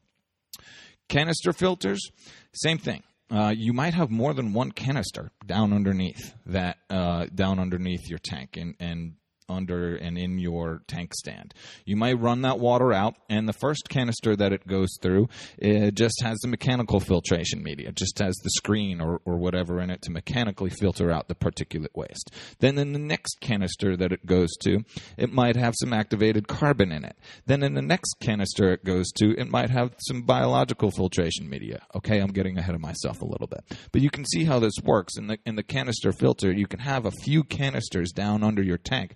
Canister 1.09 1.53
filters, 1.53 2.11
same 2.53 2.79
thing 2.79 3.03
uh, 3.31 3.53
you 3.57 3.73
might 3.73 3.95
have 3.95 4.11
more 4.11 4.35
than 4.35 4.53
one 4.53 4.73
canister 4.73 5.31
down 5.45 5.73
underneath 5.73 6.35
that 6.47 6.79
uh, 6.91 7.27
down 7.35 7.59
underneath 7.59 8.09
your 8.09 8.21
tank 8.23 8.57
and 8.57 8.75
and 8.79 9.15
under 9.49 9.97
and 9.97 10.19
in 10.19 10.39
your 10.39 10.83
tank 10.87 11.13
stand. 11.15 11.55
You 11.85 11.97
might 11.97 12.21
run 12.21 12.43
that 12.43 12.59
water 12.59 12.93
out, 12.93 13.17
and 13.29 13.49
the 13.49 13.53
first 13.53 13.89
canister 13.89 14.37
that 14.37 14.53
it 14.53 14.67
goes 14.67 14.97
through 15.01 15.29
it 15.59 15.95
just 15.95 16.21
has 16.23 16.39
the 16.39 16.49
mechanical 16.49 17.01
filtration 17.01 17.63
media, 17.63 17.93
just 17.93 18.19
has 18.19 18.35
the 18.43 18.51
screen 18.51 19.01
or, 19.01 19.21
or 19.25 19.37
whatever 19.37 19.81
in 19.81 19.91
it 19.91 20.03
to 20.03 20.11
mechanically 20.11 20.71
filter 20.71 21.11
out 21.11 21.29
the 21.29 21.35
particulate 21.35 21.95
waste. 21.95 22.31
Then 22.59 22.79
in 22.79 22.93
the 22.93 22.99
next 22.99 23.41
canister 23.41 23.97
that 23.97 24.13
it 24.13 24.27
goes 24.27 24.51
to, 24.63 24.85
it 25.17 25.33
might 25.33 25.57
have 25.57 25.75
some 25.77 25.93
activated 25.93 26.49
carbon 26.49 26.93
in 26.93 27.05
it. 27.05 27.17
Then 27.47 27.63
in 27.63 27.75
the 27.75 27.83
next 27.83 28.15
canister 28.21 28.73
it 28.73 28.85
goes 28.85 29.11
to, 29.19 29.35
it 29.39 29.49
might 29.49 29.71
have 29.71 29.95
some 29.99 30.23
biological 30.23 30.91
filtration 30.91 31.49
media. 31.49 31.83
Okay, 31.95 32.21
I'm 32.21 32.33
getting 32.33 32.59
ahead 32.59 32.75
of 32.75 32.81
myself 32.81 33.23
a 33.23 33.27
little 33.27 33.47
bit. 33.47 33.65
But 33.93 34.03
you 34.03 34.11
can 34.11 34.25
see 34.25 34.45
how 34.45 34.59
this 34.59 34.75
works. 34.83 35.17
In 35.17 35.27
the 35.29 35.39
in 35.45 35.57
the 35.57 35.63
canister 35.63 36.13
filter, 36.13 36.53
you 36.53 36.67
can 36.67 36.81
have 36.81 37.07
a 37.07 37.11
few 37.11 37.45
canisters 37.45 38.13
down 38.13 38.43
under 38.43 38.63
your 38.63 38.79
tank 38.79 39.15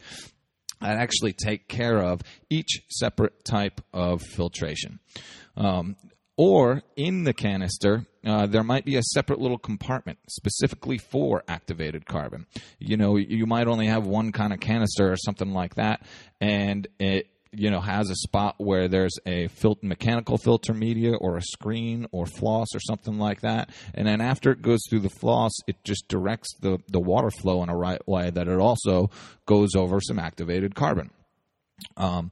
that 0.81 0.97
actually 0.97 1.33
take 1.33 1.69
care 1.69 1.99
of 1.99 2.23
each 2.49 2.83
separate 2.89 3.45
type 3.45 3.81
of 3.93 4.23
filtration. 4.23 5.01
Um, 5.57 5.97
or 6.37 6.83
in 6.97 7.25
the 7.25 7.35
canister, 7.35 8.07
uh, 8.25 8.47
there 8.47 8.65
might 8.65 8.87
be 8.87 8.97
a 8.97 9.03
separate 9.03 9.41
little 9.41 9.59
compartment 9.59 10.19
specifically 10.29 10.97
for 10.97 11.45
activated 11.47 12.07
carbon. 12.07 12.47
You 12.79 12.97
know, 12.97 13.17
you 13.17 13.47
might 13.47 13.69
only 13.69 13.87
have 13.87 14.07
one 14.07 14.33
kind 14.33 14.53
of 14.53 14.61
canister 14.61 15.13
or 15.13 15.17
something 15.17 15.53
like 15.53 15.75
that, 15.75 16.03
and 16.41 16.89
it 16.99 17.27
you 17.53 17.71
know 17.71 17.81
has 17.81 18.11
a 18.11 18.17
spot 18.17 18.55
where 18.59 18.89
there's 18.89 19.19
a 19.27 19.49
fil- 19.49 19.79
mechanical 19.83 20.39
filter 20.39 20.73
media 20.73 21.15
or 21.15 21.37
a 21.37 21.43
screen 21.43 22.07
or 22.13 22.27
floss 22.27 22.69
or 22.75 22.81
something 22.81 23.19
like 23.19 23.41
that. 23.41 23.71
And 23.95 24.07
then 24.07 24.21
after 24.21 24.53
it 24.53 24.63
goes 24.63 24.81
through 24.89 25.01
the 25.01 25.11
floss 25.11 25.53
it 25.67 25.83
just 25.85 26.09
directs 26.09 26.55
the, 26.61 26.79
the 26.89 27.01
water 27.01 27.31
flow 27.31 27.63
in 27.63 27.69
a 27.69 27.77
right 27.77 28.07
way 28.07 28.31
that 28.31 28.49
it 28.49 28.59
also 28.59 29.11
goes 29.47 29.75
over 29.75 30.01
some 30.01 30.19
activated 30.19 30.75
carbon 30.75 31.11
um, 31.97 32.31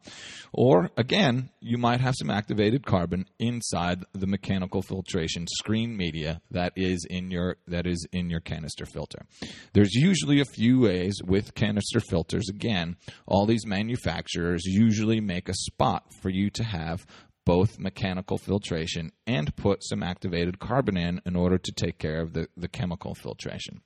or 0.52 0.90
again, 0.96 1.50
you 1.60 1.78
might 1.78 2.00
have 2.00 2.14
some 2.18 2.30
activated 2.30 2.86
carbon 2.86 3.26
inside 3.38 4.04
the 4.12 4.26
mechanical 4.26 4.82
filtration 4.82 5.46
screen 5.58 5.96
media 5.96 6.40
that 6.50 6.72
is 6.76 7.06
in 7.08 7.30
your 7.30 7.56
that 7.66 7.86
is 7.86 8.06
in 8.12 8.30
your 8.30 8.40
canister 8.40 8.86
filter. 8.86 9.26
There's 9.72 9.94
usually 9.94 10.40
a 10.40 10.44
few 10.44 10.80
ways 10.80 11.20
with 11.24 11.54
canister 11.54 12.00
filters. 12.00 12.48
Again, 12.48 12.96
all 13.26 13.46
these 13.46 13.66
manufacturers 13.66 14.64
usually 14.64 15.20
make 15.20 15.48
a 15.48 15.54
spot 15.54 16.04
for 16.20 16.30
you 16.30 16.50
to 16.50 16.64
have 16.64 17.06
both 17.44 17.78
mechanical 17.78 18.36
filtration 18.36 19.10
and 19.26 19.56
put 19.56 19.82
some 19.82 20.02
activated 20.02 20.58
carbon 20.58 20.98
in 20.98 21.20
in 21.24 21.34
order 21.34 21.56
to 21.56 21.72
take 21.72 21.98
care 21.98 22.20
of 22.20 22.34
the, 22.34 22.46
the 22.58 22.68
chemical 22.68 23.14
filtration. 23.14 23.80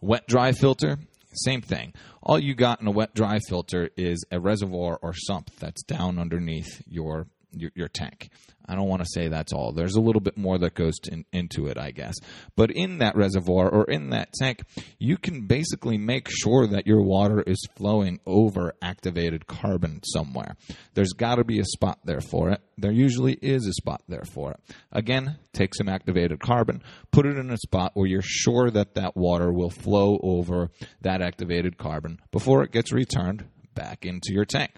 Wet 0.00 0.26
dry 0.26 0.50
filter, 0.50 0.98
same 1.38 1.62
thing. 1.62 1.92
All 2.22 2.38
you 2.38 2.54
got 2.54 2.80
in 2.80 2.86
a 2.86 2.90
wet 2.90 3.14
dry 3.14 3.38
filter 3.48 3.90
is 3.96 4.24
a 4.30 4.40
reservoir 4.40 4.98
or 5.02 5.14
sump 5.14 5.50
that's 5.58 5.82
down 5.82 6.18
underneath 6.18 6.82
your 6.86 7.26
your, 7.52 7.70
your 7.74 7.88
tank. 7.88 8.30
I 8.68 8.74
don't 8.74 8.88
want 8.88 9.02
to 9.02 9.08
say 9.10 9.28
that's 9.28 9.52
all. 9.52 9.72
There's 9.72 9.94
a 9.94 10.00
little 10.00 10.20
bit 10.20 10.36
more 10.36 10.58
that 10.58 10.74
goes 10.74 10.98
to, 11.04 11.24
into 11.32 11.68
it, 11.68 11.78
I 11.78 11.90
guess. 11.90 12.14
But 12.54 12.70
in 12.70 12.98
that 12.98 13.16
reservoir 13.16 13.70
or 13.70 13.84
in 13.84 14.10
that 14.10 14.34
tank, 14.34 14.60
you 14.98 15.16
can 15.16 15.46
basically 15.46 15.96
make 15.96 16.28
sure 16.28 16.66
that 16.66 16.86
your 16.86 17.00
water 17.00 17.40
is 17.40 17.66
flowing 17.76 18.20
over 18.26 18.74
activated 18.82 19.46
carbon 19.46 20.02
somewhere. 20.04 20.56
There's 20.92 21.14
got 21.14 21.36
to 21.36 21.44
be 21.44 21.60
a 21.60 21.64
spot 21.64 22.00
there 22.04 22.20
for 22.20 22.50
it. 22.50 22.60
There 22.76 22.92
usually 22.92 23.38
is 23.40 23.66
a 23.66 23.72
spot 23.72 24.02
there 24.06 24.24
for 24.24 24.52
it. 24.52 24.60
Again, 24.92 25.38
take 25.54 25.74
some 25.74 25.88
activated 25.88 26.40
carbon, 26.40 26.82
put 27.10 27.24
it 27.24 27.38
in 27.38 27.50
a 27.50 27.56
spot 27.56 27.92
where 27.94 28.06
you're 28.06 28.20
sure 28.22 28.70
that 28.70 28.96
that 28.96 29.16
water 29.16 29.50
will 29.50 29.70
flow 29.70 30.20
over 30.22 30.70
that 31.00 31.22
activated 31.22 31.78
carbon 31.78 32.20
before 32.30 32.62
it 32.64 32.72
gets 32.72 32.92
returned 32.92 33.46
back 33.74 34.04
into 34.04 34.32
your 34.32 34.44
tank. 34.44 34.72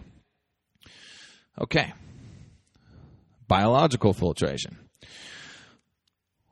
Okay 1.60 1.92
biological 3.50 4.12
filtration. 4.12 4.78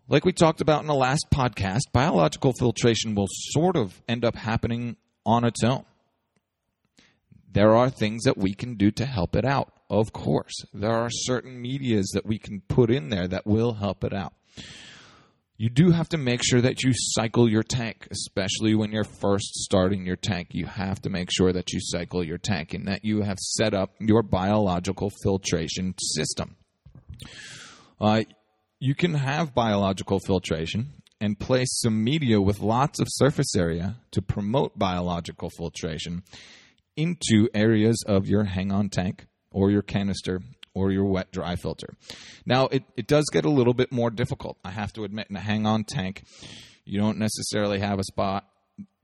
Like 0.08 0.24
we 0.24 0.32
talked 0.32 0.60
about 0.60 0.80
in 0.80 0.88
the 0.88 0.94
last 0.94 1.26
podcast, 1.32 1.82
biological 1.92 2.52
filtration 2.58 3.14
will 3.14 3.28
sort 3.30 3.76
of 3.76 4.02
end 4.08 4.24
up 4.24 4.34
happening 4.34 4.96
on 5.24 5.44
its 5.44 5.62
own. 5.62 5.84
There 7.52 7.76
are 7.76 7.88
things 7.88 8.24
that 8.24 8.36
we 8.36 8.52
can 8.52 8.74
do 8.74 8.90
to 8.90 9.06
help 9.06 9.36
it 9.36 9.44
out, 9.44 9.72
of 9.88 10.12
course. 10.12 10.64
There 10.74 10.90
are 10.90 11.08
certain 11.08 11.62
medias 11.62 12.10
that 12.14 12.26
we 12.26 12.36
can 12.36 12.62
put 12.62 12.90
in 12.90 13.10
there 13.10 13.28
that 13.28 13.46
will 13.46 13.74
help 13.74 14.02
it 14.02 14.12
out. 14.12 14.32
You 15.56 15.70
do 15.70 15.92
have 15.92 16.08
to 16.08 16.18
make 16.18 16.40
sure 16.44 16.60
that 16.60 16.82
you 16.82 16.92
cycle 16.94 17.48
your 17.48 17.62
tank, 17.62 18.08
especially 18.10 18.74
when 18.74 18.90
you're 18.90 19.04
first 19.04 19.54
starting 19.54 20.04
your 20.04 20.16
tank. 20.16 20.48
You 20.50 20.66
have 20.66 21.00
to 21.02 21.10
make 21.10 21.30
sure 21.30 21.52
that 21.52 21.72
you 21.72 21.78
cycle 21.80 22.24
your 22.24 22.38
tank 22.38 22.74
and 22.74 22.88
that 22.88 23.04
you 23.04 23.22
have 23.22 23.38
set 23.38 23.72
up 23.72 23.92
your 24.00 24.24
biological 24.24 25.12
filtration 25.22 25.94
system. 25.98 26.56
Uh, 28.00 28.22
you 28.80 28.94
can 28.94 29.14
have 29.14 29.54
biological 29.54 30.20
filtration 30.20 30.92
and 31.20 31.38
place 31.38 31.68
some 31.80 32.04
media 32.04 32.40
with 32.40 32.60
lots 32.60 33.00
of 33.00 33.08
surface 33.10 33.56
area 33.56 33.96
to 34.12 34.22
promote 34.22 34.78
biological 34.78 35.50
filtration 35.50 36.22
into 36.96 37.48
areas 37.54 38.04
of 38.06 38.28
your 38.28 38.44
hang 38.44 38.70
on 38.70 38.88
tank 38.88 39.26
or 39.50 39.70
your 39.70 39.82
canister 39.82 40.40
or 40.74 40.92
your 40.92 41.04
wet 41.04 41.32
dry 41.32 41.56
filter. 41.56 41.94
Now, 42.46 42.66
it, 42.66 42.84
it 42.96 43.08
does 43.08 43.24
get 43.32 43.44
a 43.44 43.50
little 43.50 43.74
bit 43.74 43.90
more 43.90 44.10
difficult. 44.10 44.58
I 44.64 44.70
have 44.70 44.92
to 44.92 45.04
admit, 45.04 45.26
in 45.28 45.36
a 45.36 45.40
hang 45.40 45.66
on 45.66 45.84
tank, 45.84 46.22
you 46.84 47.00
don't 47.00 47.18
necessarily 47.18 47.80
have 47.80 47.98
a 47.98 48.04
spot 48.04 48.48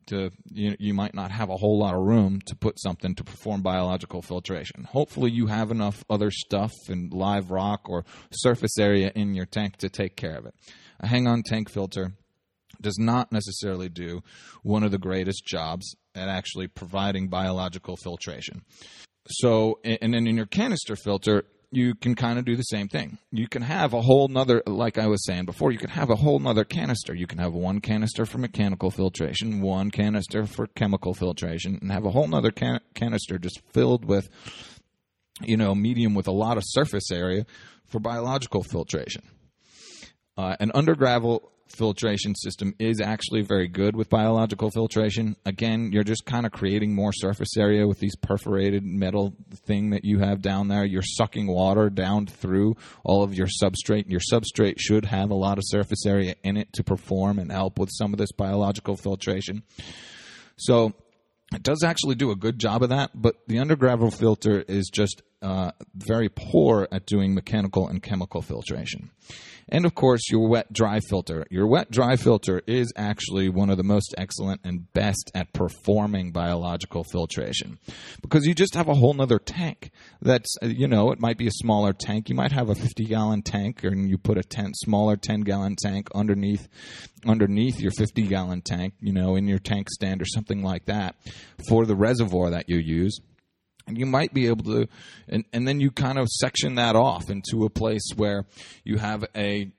to 0.08 0.30
you, 0.50 0.76
you 0.78 0.94
might 0.94 1.14
not 1.14 1.30
have 1.30 1.50
a 1.50 1.56
whole 1.56 1.78
lot 1.78 1.94
of 1.94 2.02
room 2.02 2.40
to 2.46 2.56
put 2.56 2.80
something 2.80 3.14
to 3.14 3.24
perform 3.24 3.62
biological 3.62 4.22
filtration. 4.22 4.84
Hopefully, 4.84 5.30
you 5.30 5.46
have 5.46 5.70
enough 5.70 6.04
other 6.08 6.30
stuff 6.30 6.72
and 6.88 7.12
live 7.12 7.50
rock 7.50 7.88
or 7.88 8.04
surface 8.30 8.78
area 8.78 9.10
in 9.14 9.34
your 9.34 9.46
tank 9.46 9.76
to 9.78 9.88
take 9.88 10.16
care 10.16 10.36
of 10.36 10.46
it. 10.46 10.54
A 11.00 11.06
hang 11.06 11.26
on 11.26 11.42
tank 11.42 11.70
filter 11.70 12.12
does 12.80 12.98
not 12.98 13.32
necessarily 13.32 13.88
do 13.88 14.22
one 14.62 14.82
of 14.82 14.90
the 14.90 14.98
greatest 14.98 15.44
jobs 15.46 15.94
at 16.14 16.28
actually 16.28 16.68
providing 16.68 17.28
biological 17.28 17.96
filtration. 17.96 18.62
So, 19.28 19.80
and 19.84 20.12
then 20.12 20.26
in 20.26 20.36
your 20.36 20.46
canister 20.46 20.96
filter, 20.96 21.44
you 21.70 21.94
can 21.94 22.14
kind 22.14 22.38
of 22.38 22.44
do 22.44 22.56
the 22.56 22.62
same 22.62 22.88
thing. 22.88 23.18
You 23.30 23.48
can 23.48 23.62
have 23.62 23.92
a 23.92 24.00
whole 24.00 24.28
nother, 24.28 24.62
like 24.66 24.98
I 24.98 25.06
was 25.06 25.24
saying 25.24 25.44
before, 25.46 25.72
you 25.72 25.78
can 25.78 25.90
have 25.90 26.10
a 26.10 26.16
whole 26.16 26.38
nother 26.38 26.64
canister. 26.64 27.14
You 27.14 27.26
can 27.26 27.38
have 27.38 27.52
one 27.52 27.80
canister 27.80 28.26
for 28.26 28.38
mechanical 28.38 28.90
filtration, 28.90 29.60
one 29.60 29.90
canister 29.90 30.46
for 30.46 30.66
chemical 30.68 31.14
filtration, 31.14 31.78
and 31.80 31.90
have 31.92 32.04
a 32.04 32.10
whole 32.10 32.28
nother 32.28 32.50
can- 32.50 32.80
canister 32.94 33.38
just 33.38 33.60
filled 33.72 34.04
with, 34.04 34.28
you 35.42 35.56
know, 35.56 35.74
medium 35.74 36.14
with 36.14 36.28
a 36.28 36.32
lot 36.32 36.56
of 36.56 36.62
surface 36.66 37.10
area 37.10 37.46
for 37.86 37.98
biological 37.98 38.62
filtration. 38.62 39.22
Uh, 40.36 40.56
an 40.58 40.70
undergravel 40.74 41.40
filtration 41.68 42.34
system 42.34 42.74
is 42.78 43.00
actually 43.00 43.42
very 43.42 43.68
good 43.68 43.96
with 43.96 44.08
biological 44.08 44.70
filtration. 44.70 45.36
Again, 45.44 45.90
you're 45.92 46.04
just 46.04 46.24
kind 46.26 46.46
of 46.46 46.52
creating 46.52 46.94
more 46.94 47.12
surface 47.12 47.56
area 47.56 47.86
with 47.86 47.98
these 47.98 48.16
perforated 48.16 48.84
metal 48.84 49.34
thing 49.66 49.90
that 49.90 50.04
you 50.04 50.18
have 50.18 50.42
down 50.42 50.68
there. 50.68 50.84
You're 50.84 51.02
sucking 51.02 51.46
water 51.46 51.90
down 51.90 52.26
through 52.26 52.76
all 53.04 53.22
of 53.22 53.34
your 53.34 53.46
substrate. 53.46 54.08
Your 54.08 54.20
substrate 54.20 54.76
should 54.78 55.06
have 55.06 55.30
a 55.30 55.34
lot 55.34 55.58
of 55.58 55.64
surface 55.66 56.06
area 56.06 56.34
in 56.42 56.56
it 56.56 56.72
to 56.74 56.84
perform 56.84 57.38
and 57.38 57.50
help 57.50 57.78
with 57.78 57.90
some 57.92 58.12
of 58.12 58.18
this 58.18 58.32
biological 58.32 58.96
filtration. 58.96 59.62
So 60.56 60.92
it 61.54 61.62
does 61.62 61.82
actually 61.84 62.14
do 62.14 62.30
a 62.30 62.36
good 62.36 62.58
job 62.58 62.82
of 62.82 62.88
that, 62.90 63.10
but 63.14 63.36
the 63.46 63.56
undergravel 63.56 64.12
filter 64.12 64.64
is 64.66 64.90
just 64.92 65.22
uh, 65.44 65.72
very 65.94 66.30
poor 66.30 66.88
at 66.90 67.04
doing 67.04 67.34
mechanical 67.34 67.86
and 67.86 68.02
chemical 68.02 68.40
filtration. 68.40 69.10
And 69.68 69.86
of 69.86 69.94
course, 69.94 70.30
your 70.30 70.48
wet 70.48 70.72
dry 70.72 71.00
filter. 71.00 71.46
Your 71.50 71.66
wet 71.66 71.90
dry 71.90 72.16
filter 72.16 72.62
is 72.66 72.92
actually 72.96 73.48
one 73.48 73.70
of 73.70 73.76
the 73.76 73.82
most 73.82 74.14
excellent 74.18 74.60
and 74.64 74.92
best 74.92 75.30
at 75.34 75.52
performing 75.52 76.32
biological 76.32 77.04
filtration 77.04 77.78
because 78.20 78.46
you 78.46 78.54
just 78.54 78.74
have 78.74 78.88
a 78.88 78.94
whole 78.94 79.14
nother 79.14 79.38
tank 79.38 79.90
that's, 80.20 80.56
uh, 80.62 80.66
you 80.66 80.86
know, 80.86 81.10
it 81.12 81.20
might 81.20 81.38
be 81.38 81.46
a 81.46 81.52
smaller 81.52 81.92
tank. 81.92 82.28
You 82.28 82.34
might 82.34 82.52
have 82.52 82.68
a 82.68 82.74
50 82.74 83.04
gallon 83.04 83.42
tank 83.42 83.84
and 83.84 84.08
you 84.08 84.18
put 84.18 84.38
a 84.38 84.42
10, 84.42 84.72
smaller 84.74 85.16
10 85.16 85.42
gallon 85.42 85.76
tank 85.76 86.08
underneath, 86.14 86.68
underneath 87.26 87.80
your 87.80 87.92
50 87.92 88.22
gallon 88.26 88.62
tank, 88.62 88.94
you 89.00 89.12
know, 89.12 89.34
in 89.36 89.46
your 89.46 89.58
tank 89.58 89.88
stand 89.90 90.20
or 90.20 90.26
something 90.26 90.62
like 90.62 90.86
that 90.86 91.16
for 91.68 91.86
the 91.86 91.96
reservoir 91.96 92.50
that 92.50 92.68
you 92.68 92.78
use 92.78 93.18
and 93.86 93.98
you 93.98 94.06
might 94.06 94.32
be 94.32 94.46
able 94.46 94.64
to 94.64 94.88
and, 95.28 95.44
and 95.52 95.66
then 95.66 95.80
you 95.80 95.90
kind 95.90 96.18
of 96.18 96.28
section 96.28 96.76
that 96.76 96.96
off 96.96 97.30
into 97.30 97.64
a 97.64 97.70
place 97.70 98.10
where 98.16 98.46
you 98.84 98.98
have 98.98 99.24
a 99.36 99.70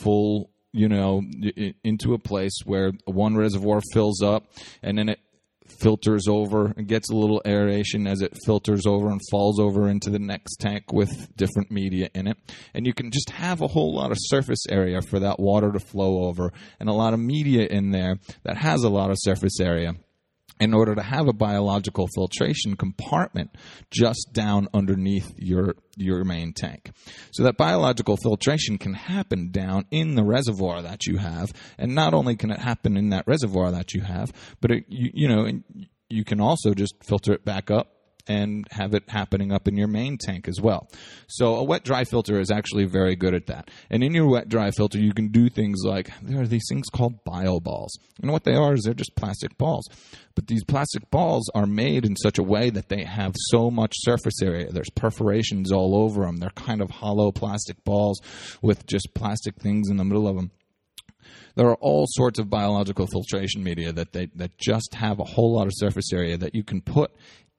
full 0.00 0.50
you 0.72 0.88
know 0.88 1.22
into 1.84 2.14
a 2.14 2.18
place 2.18 2.60
where 2.64 2.92
one 3.04 3.36
reservoir 3.36 3.80
fills 3.92 4.22
up 4.22 4.44
and 4.82 4.98
then 4.98 5.08
it 5.08 5.20
filters 5.80 6.26
over 6.28 6.72
and 6.76 6.88
gets 6.88 7.10
a 7.10 7.14
little 7.14 7.42
aeration 7.46 8.06
as 8.06 8.20
it 8.20 8.36
filters 8.44 8.86
over 8.86 9.08
and 9.10 9.20
falls 9.30 9.60
over 9.60 9.88
into 9.88 10.10
the 10.10 10.18
next 10.18 10.56
tank 10.56 10.92
with 10.92 11.34
different 11.36 11.70
media 11.70 12.08
in 12.14 12.26
it. 12.26 12.36
And 12.74 12.86
you 12.86 12.94
can 12.94 13.10
just 13.10 13.30
have 13.30 13.60
a 13.60 13.68
whole 13.68 13.94
lot 13.94 14.10
of 14.10 14.16
surface 14.20 14.64
area 14.68 15.00
for 15.02 15.20
that 15.20 15.38
water 15.38 15.72
to 15.72 15.78
flow 15.78 16.24
over 16.24 16.52
and 16.80 16.88
a 16.88 16.94
lot 16.94 17.14
of 17.14 17.20
media 17.20 17.66
in 17.66 17.90
there 17.90 18.18
that 18.44 18.56
has 18.56 18.82
a 18.82 18.88
lot 18.88 19.10
of 19.10 19.16
surface 19.20 19.60
area 19.60 19.94
in 20.60 20.74
order 20.74 20.94
to 20.94 21.02
have 21.02 21.28
a 21.28 21.32
biological 21.32 22.06
filtration 22.14 22.76
compartment 22.76 23.50
just 23.90 24.30
down 24.32 24.68
underneath 24.74 25.32
your 25.36 25.74
your 25.96 26.24
main 26.24 26.52
tank. 26.52 26.90
So 27.32 27.42
that 27.44 27.56
biological 27.56 28.16
filtration 28.22 28.78
can 28.78 28.94
happen 28.94 29.50
down 29.50 29.86
in 29.90 30.14
the 30.14 30.24
reservoir 30.24 30.82
that 30.82 31.06
you 31.06 31.18
have, 31.18 31.52
and 31.76 31.94
not 31.94 32.14
only 32.14 32.36
can 32.36 32.50
it 32.50 32.60
happen 32.60 32.96
in 32.96 33.10
that 33.10 33.26
reservoir 33.26 33.70
that 33.72 33.94
you 33.94 34.02
have, 34.02 34.32
but 34.60 34.70
it, 34.70 34.84
you, 34.88 35.10
you 35.14 35.28
know 35.28 35.50
you 36.08 36.24
can 36.24 36.40
also 36.40 36.72
just 36.74 36.94
filter 37.04 37.32
it 37.32 37.44
back 37.44 37.70
up 37.70 37.97
and 38.28 38.66
have 38.70 38.94
it 38.94 39.08
happening 39.08 39.52
up 39.52 39.66
in 39.66 39.76
your 39.76 39.88
main 39.88 40.18
tank 40.18 40.46
as 40.46 40.60
well. 40.60 40.88
So 41.26 41.56
a 41.56 41.64
wet 41.64 41.84
dry 41.84 42.04
filter 42.04 42.38
is 42.38 42.50
actually 42.50 42.84
very 42.84 43.16
good 43.16 43.34
at 43.34 43.46
that. 43.46 43.70
And 43.90 44.04
in 44.04 44.14
your 44.14 44.28
wet 44.28 44.48
dry 44.48 44.70
filter, 44.70 44.98
you 44.98 45.14
can 45.14 45.28
do 45.28 45.48
things 45.48 45.82
like 45.84 46.10
there 46.22 46.42
are 46.42 46.46
these 46.46 46.66
things 46.68 46.88
called 46.88 47.24
bio 47.24 47.60
balls. 47.60 47.98
And 48.20 48.30
what 48.30 48.44
they 48.44 48.54
are 48.54 48.74
is 48.74 48.82
they're 48.82 48.94
just 48.94 49.16
plastic 49.16 49.56
balls. 49.56 49.88
But 50.34 50.46
these 50.46 50.64
plastic 50.64 51.10
balls 51.10 51.50
are 51.54 51.66
made 51.66 52.04
in 52.04 52.14
such 52.16 52.38
a 52.38 52.42
way 52.42 52.70
that 52.70 52.88
they 52.88 53.04
have 53.04 53.34
so 53.48 53.70
much 53.70 53.94
surface 53.96 54.40
area. 54.42 54.70
There's 54.70 54.90
perforations 54.90 55.72
all 55.72 55.96
over 55.96 56.24
them. 56.24 56.36
They're 56.36 56.50
kind 56.50 56.80
of 56.80 56.90
hollow 56.90 57.32
plastic 57.32 57.82
balls 57.84 58.20
with 58.62 58.86
just 58.86 59.14
plastic 59.14 59.56
things 59.56 59.88
in 59.90 59.96
the 59.96 60.04
middle 60.04 60.28
of 60.28 60.36
them 60.36 60.50
there 61.58 61.66
are 61.66 61.76
all 61.80 62.06
sorts 62.08 62.38
of 62.38 62.48
biological 62.48 63.08
filtration 63.08 63.64
media 63.64 63.92
that 63.92 64.12
they 64.12 64.26
that 64.36 64.56
just 64.58 64.94
have 64.94 65.18
a 65.18 65.24
whole 65.24 65.56
lot 65.56 65.66
of 65.66 65.72
surface 65.74 66.12
area 66.12 66.36
that 66.36 66.54
you 66.54 66.62
can 66.62 66.80
put 66.80 67.10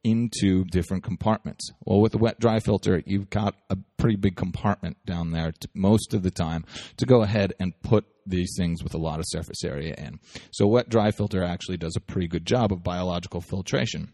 into 0.02 0.64
different 0.64 1.04
compartments. 1.04 1.70
Well, 1.84 2.00
with 2.00 2.14
a 2.14 2.18
wet 2.18 2.40
dry 2.40 2.60
filter, 2.60 3.02
you've 3.04 3.30
got 3.30 3.54
a 3.68 3.76
pretty 3.98 4.16
big 4.16 4.36
compartment 4.36 4.96
down 5.04 5.32
there 5.32 5.52
to, 5.52 5.68
most 5.74 6.14
of 6.14 6.22
the 6.22 6.30
time 6.30 6.64
to 6.96 7.06
go 7.06 7.22
ahead 7.22 7.52
and 7.60 7.80
put 7.82 8.04
these 8.26 8.54
things 8.56 8.82
with 8.82 8.94
a 8.94 8.98
lot 8.98 9.18
of 9.18 9.26
surface 9.28 9.64
area 9.64 9.94
in. 9.98 10.20
So, 10.52 10.66
wet 10.66 10.88
dry 10.88 11.10
filter 11.10 11.42
actually 11.42 11.76
does 11.76 11.96
a 11.96 12.00
pretty 12.00 12.28
good 12.28 12.46
job 12.46 12.72
of 12.72 12.82
biological 12.82 13.40
filtration. 13.40 14.12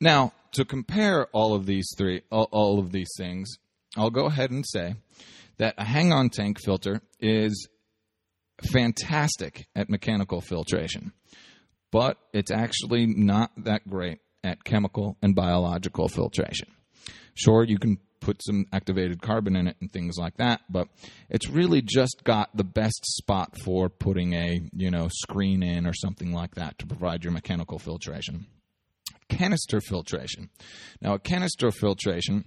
Now, 0.00 0.32
to 0.52 0.64
compare 0.64 1.26
all 1.32 1.54
of 1.54 1.66
these 1.66 1.88
three, 1.96 2.22
all, 2.30 2.48
all 2.50 2.78
of 2.78 2.92
these 2.92 3.10
things, 3.16 3.56
I'll 3.96 4.10
go 4.10 4.26
ahead 4.26 4.50
and 4.50 4.64
say 4.66 4.96
that 5.58 5.74
a 5.78 5.84
hang-on 5.84 6.28
tank 6.30 6.58
filter 6.62 7.00
is 7.18 7.68
fantastic 8.72 9.66
at 9.74 9.88
mechanical 9.88 10.40
filtration, 10.40 11.12
but 11.96 12.18
it's 12.34 12.50
actually 12.50 13.06
not 13.06 13.50
that 13.56 13.88
great 13.88 14.18
at 14.44 14.64
chemical 14.64 15.16
and 15.22 15.34
biological 15.34 16.08
filtration. 16.08 16.68
Sure, 17.32 17.64
you 17.64 17.78
can 17.78 17.96
put 18.20 18.44
some 18.44 18.66
activated 18.70 19.22
carbon 19.22 19.56
in 19.56 19.66
it 19.66 19.78
and 19.80 19.90
things 19.90 20.18
like 20.18 20.36
that, 20.36 20.60
but 20.68 20.88
it's 21.30 21.48
really 21.48 21.80
just 21.80 22.22
got 22.22 22.54
the 22.54 22.64
best 22.64 23.00
spot 23.02 23.58
for 23.64 23.88
putting 23.88 24.34
a, 24.34 24.60
you 24.74 24.90
know, 24.90 25.08
screen 25.10 25.62
in 25.62 25.86
or 25.86 25.94
something 25.94 26.32
like 26.32 26.54
that 26.56 26.78
to 26.78 26.86
provide 26.86 27.24
your 27.24 27.32
mechanical 27.32 27.78
filtration. 27.78 28.44
Canister 29.30 29.80
filtration. 29.80 30.50
Now, 31.00 31.14
a 31.14 31.18
canister 31.18 31.70
filtration 31.70 32.44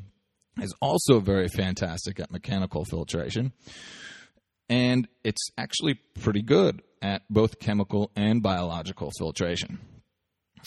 is 0.61 0.75
also 0.79 1.19
very 1.19 1.47
fantastic 1.47 2.19
at 2.19 2.29
mechanical 2.29 2.85
filtration 2.85 3.53
and 4.69 5.07
it's 5.23 5.49
actually 5.57 5.95
pretty 6.21 6.41
good 6.41 6.81
at 7.01 7.23
both 7.29 7.59
chemical 7.59 8.11
and 8.15 8.43
biological 8.43 9.11
filtration. 9.17 9.79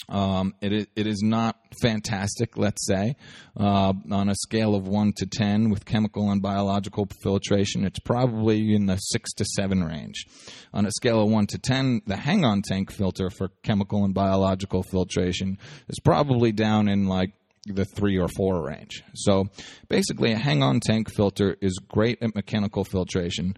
Um, 0.09 0.55
it, 0.61 0.89
it 0.97 1.07
is 1.07 1.23
not 1.23 1.57
fantastic, 1.81 2.57
let's 2.57 2.87
say. 2.87 3.17
Uh, 3.57 3.93
on 4.11 4.29
a 4.29 4.35
scale 4.35 4.75
of 4.75 4.89
1 4.89 5.13
to 5.19 5.27
10 5.27 5.71
with 5.71 5.85
chemical 5.85 6.31
and 6.31 6.41
biological 6.41 7.07
filtration, 7.23 7.85
it's 7.85 7.99
probably 7.99 8.75
in 8.75 8.87
the 8.87 8.97
6 8.97 9.33
to 9.35 9.45
7 9.45 9.85
range. 9.85 10.27
On 10.73 10.87
a 10.87 10.91
scale 10.93 11.23
of 11.23 11.31
1 11.31 11.47
to 11.49 11.59
10, 11.59 12.03
the 12.07 12.17
hang 12.17 12.45
on 12.45 12.63
tank 12.63 12.91
filter 12.91 13.31
for 13.31 13.51
chemical 13.63 14.05
and 14.05 14.15
biological 14.15 14.83
filtration 14.83 15.59
is 15.89 15.99
probably 16.01 16.53
down 16.53 16.89
in 16.89 17.07
like 17.07 17.33
the 17.67 17.85
three 17.85 18.19
or 18.19 18.29
four 18.29 18.65
range. 18.65 19.05
So 19.15 19.49
basically, 19.89 20.33
a 20.33 20.37
hang 20.37 20.63
on 20.63 20.81
tank 20.81 21.09
filter 21.15 21.57
is 21.61 21.79
great 21.89 22.23
at 22.23 22.35
mechanical 22.35 22.85
filtration. 22.85 23.55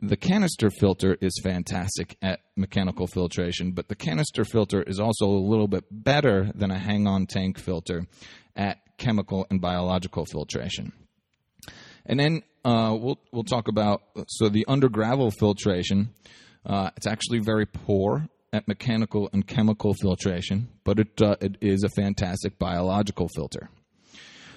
The 0.00 0.16
canister 0.16 0.70
filter 0.70 1.16
is 1.20 1.40
fantastic 1.42 2.16
at 2.22 2.40
mechanical 2.56 3.06
filtration, 3.06 3.72
but 3.72 3.88
the 3.88 3.96
canister 3.96 4.44
filter 4.44 4.82
is 4.82 5.00
also 5.00 5.26
a 5.26 5.46
little 5.48 5.66
bit 5.66 5.84
better 5.90 6.52
than 6.54 6.70
a 6.70 6.78
hang 6.78 7.06
on 7.06 7.26
tank 7.26 7.58
filter 7.58 8.06
at 8.54 8.78
chemical 8.96 9.46
and 9.50 9.60
biological 9.60 10.24
filtration. 10.24 10.92
And 12.06 12.20
then 12.20 12.42
uh, 12.64 12.96
we'll, 12.98 13.18
we'll 13.32 13.44
talk 13.44 13.68
about 13.68 14.02
so 14.28 14.48
the 14.48 14.64
under 14.68 14.88
gravel 14.88 15.30
filtration. 15.30 16.10
Uh, 16.64 16.90
it's 16.96 17.06
actually 17.06 17.38
very 17.38 17.66
poor 17.66 18.28
at 18.52 18.66
mechanical 18.68 19.28
and 19.32 19.46
chemical 19.46 19.94
filtration, 19.94 20.68
but 20.84 20.98
it, 20.98 21.20
uh, 21.20 21.36
it 21.40 21.56
is 21.60 21.82
a 21.82 21.88
fantastic 21.88 22.58
biological 22.58 23.28
filter. 23.34 23.68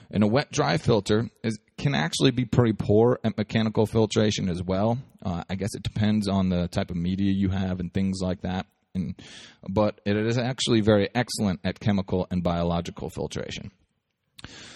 And 0.09 0.23
a 0.23 0.27
wet 0.27 0.51
dry 0.51 0.77
filter 0.77 1.29
is, 1.43 1.57
can 1.77 1.95
actually 1.95 2.31
be 2.31 2.45
pretty 2.45 2.73
poor 2.73 3.19
at 3.23 3.37
mechanical 3.37 3.85
filtration 3.85 4.49
as 4.49 4.61
well. 4.61 4.97
Uh, 5.23 5.43
I 5.49 5.55
guess 5.55 5.73
it 5.73 5.83
depends 5.83 6.27
on 6.27 6.49
the 6.49 6.67
type 6.67 6.91
of 6.91 6.97
media 6.97 7.31
you 7.31 7.49
have 7.49 7.79
and 7.79 7.93
things 7.93 8.19
like 8.21 8.41
that. 8.41 8.65
And, 8.93 9.15
but 9.69 10.01
it 10.05 10.17
is 10.17 10.37
actually 10.37 10.81
very 10.81 11.09
excellent 11.15 11.61
at 11.63 11.79
chemical 11.79 12.27
and 12.29 12.43
biological 12.43 13.09
filtration. 13.09 13.71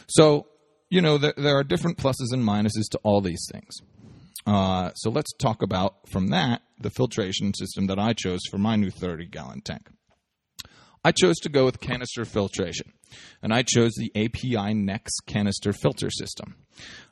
So, 0.08 0.48
you 0.90 1.02
know, 1.02 1.18
there, 1.18 1.34
there 1.36 1.58
are 1.58 1.64
different 1.64 1.98
pluses 1.98 2.32
and 2.32 2.42
minuses 2.42 2.90
to 2.92 3.00
all 3.04 3.20
these 3.20 3.46
things. 3.52 3.76
Uh, 4.46 4.92
so 4.94 5.10
let's 5.10 5.34
talk 5.34 5.62
about 5.62 6.08
from 6.10 6.28
that 6.28 6.62
the 6.80 6.90
filtration 6.90 7.54
system 7.54 7.88
that 7.88 8.00
I 8.00 8.14
chose 8.14 8.42
for 8.50 8.58
my 8.58 8.76
new 8.76 8.92
30 8.92 9.28
gallon 9.28 9.62
tank. 9.62 9.90
I 11.04 11.12
chose 11.12 11.38
to 11.42 11.50
go 11.50 11.66
with 11.66 11.80
canister 11.80 12.26
filtration, 12.26 12.92
and 13.42 13.54
I 13.54 13.64
chose 13.64 13.94
the 13.98 14.12
API 14.16 14.74
Nexx 14.74 15.10
canister 15.26 15.74
filter 15.74 16.10
system. 16.10 16.56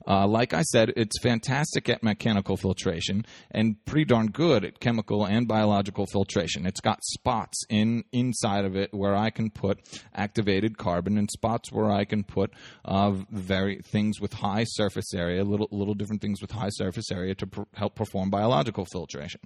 Uh, 0.05 0.27
like 0.27 0.53
I 0.53 0.63
said, 0.63 0.91
it's 0.97 1.17
fantastic 1.21 1.87
at 1.87 2.03
mechanical 2.03 2.57
filtration 2.57 3.25
and 3.51 3.83
pretty 3.85 4.05
darn 4.05 4.27
good 4.27 4.65
at 4.65 4.79
chemical 4.81 5.25
and 5.25 5.47
biological 5.47 6.05
filtration. 6.05 6.65
It's 6.65 6.81
got 6.81 7.03
spots 7.03 7.63
in 7.69 8.03
inside 8.11 8.65
of 8.65 8.75
it 8.75 8.93
where 8.93 9.15
I 9.15 9.29
can 9.29 9.49
put 9.49 9.79
activated 10.13 10.77
carbon 10.77 11.17
and 11.17 11.29
spots 11.31 11.71
where 11.71 11.89
I 11.89 12.03
can 12.03 12.23
put 12.23 12.51
uh, 12.83 13.11
very 13.31 13.81
things 13.81 14.19
with 14.19 14.33
high 14.33 14.65
surface 14.65 15.13
area, 15.13 15.43
little 15.43 15.69
little 15.71 15.93
different 15.93 16.21
things 16.21 16.41
with 16.41 16.51
high 16.51 16.69
surface 16.69 17.09
area 17.11 17.35
to 17.35 17.47
pr- 17.47 17.61
help 17.73 17.95
perform 17.95 18.29
biological 18.29 18.85
filtration. 18.91 19.41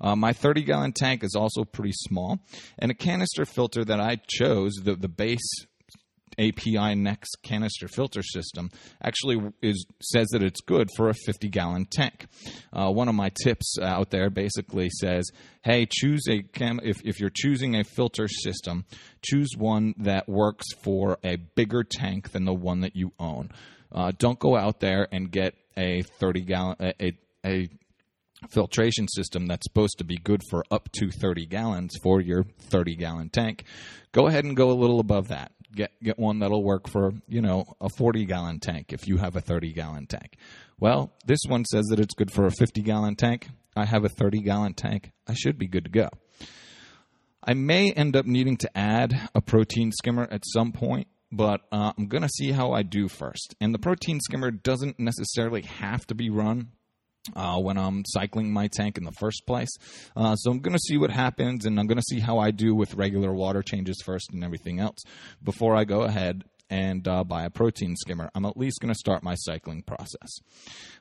Uh, 0.00 0.16
my 0.16 0.32
30 0.32 0.62
gallon 0.62 0.92
tank 0.92 1.22
is 1.22 1.34
also 1.34 1.64
pretty 1.64 1.92
small, 1.92 2.38
and 2.78 2.90
a 2.90 2.94
canister 2.94 3.44
filter 3.44 3.84
that 3.84 4.00
I 4.00 4.16
chose, 4.28 4.72
the, 4.82 4.94
the 4.94 5.08
base 5.08 5.66
API 6.38 6.94
Nexx 6.94 7.26
canister 7.42 7.88
filter 7.88 8.22
system 8.22 8.70
actually 9.02 9.52
is 9.62 9.86
says 10.00 10.28
that 10.28 10.42
it's 10.42 10.60
good 10.60 10.88
for 10.96 11.08
a 11.08 11.14
50 11.14 11.48
gallon 11.48 11.86
tank. 11.86 12.26
Uh, 12.72 12.90
one 12.90 13.08
of 13.08 13.14
my 13.14 13.30
tips 13.42 13.76
out 13.80 14.10
there 14.10 14.30
basically 14.30 14.88
says, 14.90 15.30
"Hey, 15.62 15.86
choose 15.90 16.26
a 16.28 16.42
cam- 16.42 16.80
if 16.82 16.98
if 17.04 17.20
you're 17.20 17.30
choosing 17.32 17.76
a 17.76 17.84
filter 17.84 18.28
system, 18.28 18.84
choose 19.22 19.50
one 19.56 19.94
that 19.98 20.28
works 20.28 20.66
for 20.82 21.18
a 21.24 21.36
bigger 21.36 21.84
tank 21.84 22.32
than 22.32 22.44
the 22.44 22.54
one 22.54 22.80
that 22.80 22.96
you 22.96 23.12
own. 23.18 23.50
Uh, 23.92 24.12
don't 24.18 24.38
go 24.38 24.56
out 24.56 24.80
there 24.80 25.08
and 25.10 25.30
get 25.30 25.54
a 25.76 26.02
30 26.20 26.40
gallon 26.42 26.76
a, 26.80 26.94
a, 27.04 27.18
a 27.44 27.68
filtration 28.48 29.06
system 29.08 29.46
that's 29.46 29.64
supposed 29.64 29.98
to 29.98 30.04
be 30.04 30.16
good 30.16 30.42
for 30.48 30.64
up 30.70 30.90
to 30.92 31.10
30 31.10 31.46
gallons 31.46 31.96
for 32.02 32.20
your 32.20 32.44
30 32.44 32.96
gallon 32.96 33.28
tank, 33.28 33.64
go 34.12 34.26
ahead 34.26 34.44
and 34.44 34.56
go 34.56 34.70
a 34.70 34.72
little 34.72 35.00
above 35.00 35.28
that. 35.28 35.52
Get 35.74 35.92
get 36.02 36.18
one 36.18 36.40
that'll 36.40 36.64
work 36.64 36.88
for, 36.88 37.12
you 37.28 37.40
know, 37.40 37.64
a 37.80 37.88
40 37.88 38.24
gallon 38.24 38.60
tank 38.60 38.92
if 38.92 39.06
you 39.06 39.18
have 39.18 39.36
a 39.36 39.40
30 39.40 39.72
gallon 39.72 40.06
tank. 40.06 40.36
Well, 40.78 41.12
this 41.26 41.40
one 41.46 41.64
says 41.64 41.86
that 41.86 42.00
it's 42.00 42.14
good 42.14 42.32
for 42.32 42.46
a 42.46 42.50
50 42.50 42.82
gallon 42.82 43.16
tank. 43.16 43.48
I 43.76 43.84
have 43.84 44.04
a 44.04 44.08
30 44.08 44.42
gallon 44.42 44.74
tank. 44.74 45.12
I 45.28 45.34
should 45.34 45.58
be 45.58 45.68
good 45.68 45.84
to 45.84 45.90
go. 45.90 46.08
I 47.42 47.54
may 47.54 47.92
end 47.92 48.16
up 48.16 48.26
needing 48.26 48.56
to 48.58 48.76
add 48.76 49.30
a 49.34 49.40
protein 49.40 49.92
skimmer 49.92 50.28
at 50.30 50.42
some 50.46 50.72
point, 50.72 51.08
but 51.32 51.62
uh, 51.72 51.92
I'm 51.96 52.06
going 52.06 52.22
to 52.22 52.28
see 52.28 52.52
how 52.52 52.72
I 52.72 52.82
do 52.82 53.08
first. 53.08 53.54
And 53.60 53.72
the 53.72 53.78
protein 53.78 54.20
skimmer 54.20 54.50
doesn't 54.50 54.98
necessarily 54.98 55.62
have 55.62 56.06
to 56.08 56.14
be 56.14 56.28
run 56.28 56.72
uh, 57.34 57.58
when 57.58 57.76
I'm 57.76 58.02
cycling 58.06 58.52
my 58.52 58.68
tank 58.68 58.98
in 58.98 59.04
the 59.04 59.12
first 59.12 59.46
place. 59.46 59.70
Uh, 60.16 60.34
so 60.36 60.50
I'm 60.50 60.60
going 60.60 60.76
to 60.76 60.80
see 60.80 60.96
what 60.96 61.10
happens, 61.10 61.66
and 61.66 61.78
I'm 61.78 61.86
going 61.86 61.98
to 61.98 62.02
see 62.02 62.20
how 62.20 62.38
I 62.38 62.50
do 62.50 62.74
with 62.74 62.94
regular 62.94 63.32
water 63.32 63.62
changes 63.62 64.02
first 64.04 64.32
and 64.32 64.44
everything 64.44 64.80
else 64.80 64.98
before 65.42 65.76
I 65.76 65.84
go 65.84 66.02
ahead 66.02 66.44
and 66.70 67.06
uh, 67.08 67.24
buy 67.24 67.44
a 67.44 67.50
protein 67.50 67.96
skimmer. 67.96 68.30
I'm 68.34 68.44
at 68.44 68.56
least 68.56 68.80
going 68.80 68.94
to 68.94 68.98
start 68.98 69.24
my 69.24 69.34
cycling 69.34 69.82
process. 69.82 70.38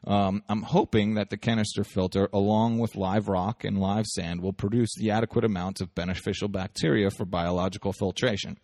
Um, 0.05 0.43
I'm 0.49 0.63
hoping 0.63 1.13
that 1.13 1.29
the 1.29 1.38
canister 1.38 1.84
filter, 1.84 2.27
along 2.34 2.79
with 2.79 2.95
live 2.95 3.27
rock 3.27 3.63
and 3.63 3.77
live 3.77 4.08
sand, 4.08 4.41
will 4.41 4.53
produce 4.53 4.89
the 4.97 5.12
adequate 5.12 5.45
amounts 5.45 5.79
of 5.79 5.93
beneficial 5.93 6.47
bacteria 6.47 7.12
for 7.12 7.25
biological 7.25 7.93
filtration. 7.93 8.58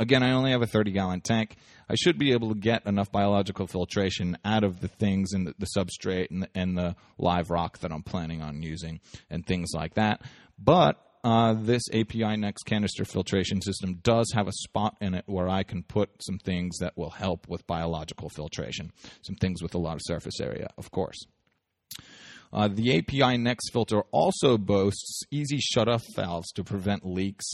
Again, 0.00 0.22
I 0.22 0.32
only 0.32 0.52
have 0.52 0.62
a 0.62 0.66
30 0.66 0.92
gallon 0.92 1.20
tank. 1.20 1.56
I 1.88 1.94
should 1.96 2.18
be 2.18 2.32
able 2.32 2.50
to 2.50 2.54
get 2.54 2.86
enough 2.86 3.10
biological 3.10 3.66
filtration 3.66 4.38
out 4.44 4.62
of 4.62 4.80
the 4.80 4.88
things 4.88 5.32
and 5.32 5.46
the, 5.46 5.54
the 5.58 5.66
substrate 5.76 6.30
and 6.30 6.42
the, 6.44 6.48
and 6.54 6.78
the 6.78 6.94
live 7.18 7.50
rock 7.50 7.78
that 7.78 7.92
I'm 7.92 8.02
planning 8.02 8.40
on 8.40 8.62
using 8.62 9.00
and 9.28 9.44
things 9.44 9.70
like 9.74 9.94
that. 9.94 10.22
But 10.58 11.02
uh, 11.24 11.54
this 11.54 11.82
API 11.92 12.36
Nexx 12.36 12.64
canister 12.64 13.04
filtration 13.04 13.60
system 13.60 13.94
does 14.02 14.30
have 14.34 14.46
a 14.46 14.52
spot 14.52 14.96
in 15.00 15.14
it 15.14 15.24
where 15.26 15.48
I 15.48 15.64
can 15.64 15.82
put 15.82 16.10
some 16.22 16.38
things 16.38 16.78
that 16.78 16.96
will 16.96 17.10
help 17.10 17.48
with 17.48 17.66
biological 17.66 18.28
filtration, 18.28 18.92
some 19.22 19.34
things 19.34 19.62
with 19.62 19.74
a 19.74 19.78
lot 19.78 19.94
of 19.94 20.00
surface 20.04 20.40
area, 20.40 20.68
of 20.78 20.90
course. 20.92 21.26
Uh, 22.52 22.68
the 22.68 22.98
API 22.98 23.36
Nexx 23.36 23.70
filter 23.72 24.02
also 24.10 24.56
boasts 24.56 25.22
easy 25.30 25.58
shut-off 25.58 26.04
valves 26.14 26.50
to 26.52 26.64
prevent 26.64 27.04
leaks 27.04 27.44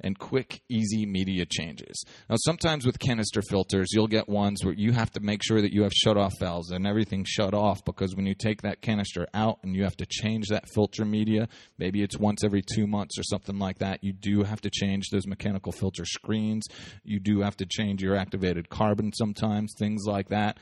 and 0.00 0.18
quick, 0.18 0.62
easy 0.68 1.06
media 1.06 1.44
changes. 1.46 2.04
Now, 2.28 2.36
sometimes 2.38 2.86
with 2.86 2.98
canister 2.98 3.42
filters, 3.42 3.88
you'll 3.92 4.06
get 4.06 4.28
ones 4.28 4.64
where 4.64 4.74
you 4.74 4.92
have 4.92 5.10
to 5.12 5.20
make 5.20 5.42
sure 5.42 5.60
that 5.60 5.72
you 5.72 5.82
have 5.82 5.92
shut-off 5.92 6.32
valves 6.38 6.70
and 6.70 6.86
everything 6.86 7.24
shut 7.26 7.54
off 7.54 7.84
because 7.84 8.14
when 8.14 8.26
you 8.26 8.34
take 8.34 8.62
that 8.62 8.80
canister 8.80 9.26
out 9.34 9.58
and 9.62 9.74
you 9.74 9.84
have 9.84 9.96
to 9.96 10.06
change 10.06 10.48
that 10.48 10.68
filter 10.68 11.04
media, 11.04 11.48
maybe 11.78 12.02
it's 12.02 12.18
once 12.18 12.44
every 12.44 12.62
two 12.62 12.86
months 12.86 13.18
or 13.18 13.22
something 13.22 13.58
like 13.58 13.78
that, 13.78 14.02
you 14.02 14.12
do 14.12 14.42
have 14.42 14.60
to 14.60 14.70
change 14.70 15.08
those 15.10 15.26
mechanical 15.26 15.72
filter 15.72 16.04
screens. 16.04 16.66
You 17.04 17.20
do 17.20 17.40
have 17.40 17.56
to 17.58 17.66
change 17.66 18.02
your 18.02 18.16
activated 18.16 18.68
carbon 18.68 19.12
sometimes, 19.12 19.74
things 19.78 20.04
like 20.06 20.28
that. 20.28 20.58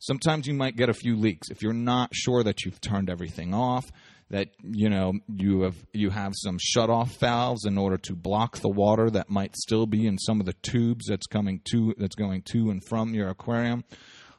Sometimes 0.00 0.46
you 0.46 0.54
might 0.54 0.76
get 0.76 0.88
a 0.88 0.94
few 0.94 1.14
leaks. 1.14 1.50
If 1.50 1.62
you're 1.62 1.72
not 1.74 2.10
sure 2.14 2.42
that 2.42 2.64
you've 2.64 2.80
turned 2.80 3.10
everything 3.10 3.52
off, 3.52 3.92
that 4.30 4.48
you 4.62 4.88
know 4.88 5.12
you 5.28 5.62
have 5.62 5.76
you 5.92 6.08
have 6.10 6.32
some 6.34 6.56
shut 6.60 6.88
off 6.88 7.18
valves 7.18 7.66
in 7.66 7.76
order 7.76 7.98
to 7.98 8.14
block 8.14 8.58
the 8.58 8.68
water 8.68 9.10
that 9.10 9.28
might 9.28 9.54
still 9.56 9.86
be 9.86 10.06
in 10.06 10.16
some 10.18 10.40
of 10.40 10.46
the 10.46 10.54
tubes 10.62 11.06
that's 11.06 11.26
coming 11.26 11.60
to 11.70 11.94
that's 11.98 12.14
going 12.14 12.42
to 12.52 12.70
and 12.70 12.82
from 12.88 13.12
your 13.12 13.28
aquarium. 13.28 13.84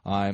Uh, 0.05 0.33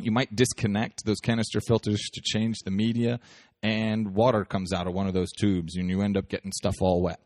you 0.00 0.10
might 0.10 0.34
disconnect 0.34 1.04
those 1.04 1.20
canister 1.20 1.60
filters 1.60 2.00
to 2.12 2.20
change 2.24 2.56
the 2.64 2.70
media, 2.70 3.20
and 3.62 4.14
water 4.14 4.44
comes 4.44 4.72
out 4.72 4.86
of 4.86 4.94
one 4.94 5.06
of 5.06 5.14
those 5.14 5.30
tubes, 5.38 5.76
and 5.76 5.88
you 5.88 6.02
end 6.02 6.16
up 6.16 6.28
getting 6.28 6.52
stuff 6.52 6.74
all 6.80 7.02
wet. 7.02 7.20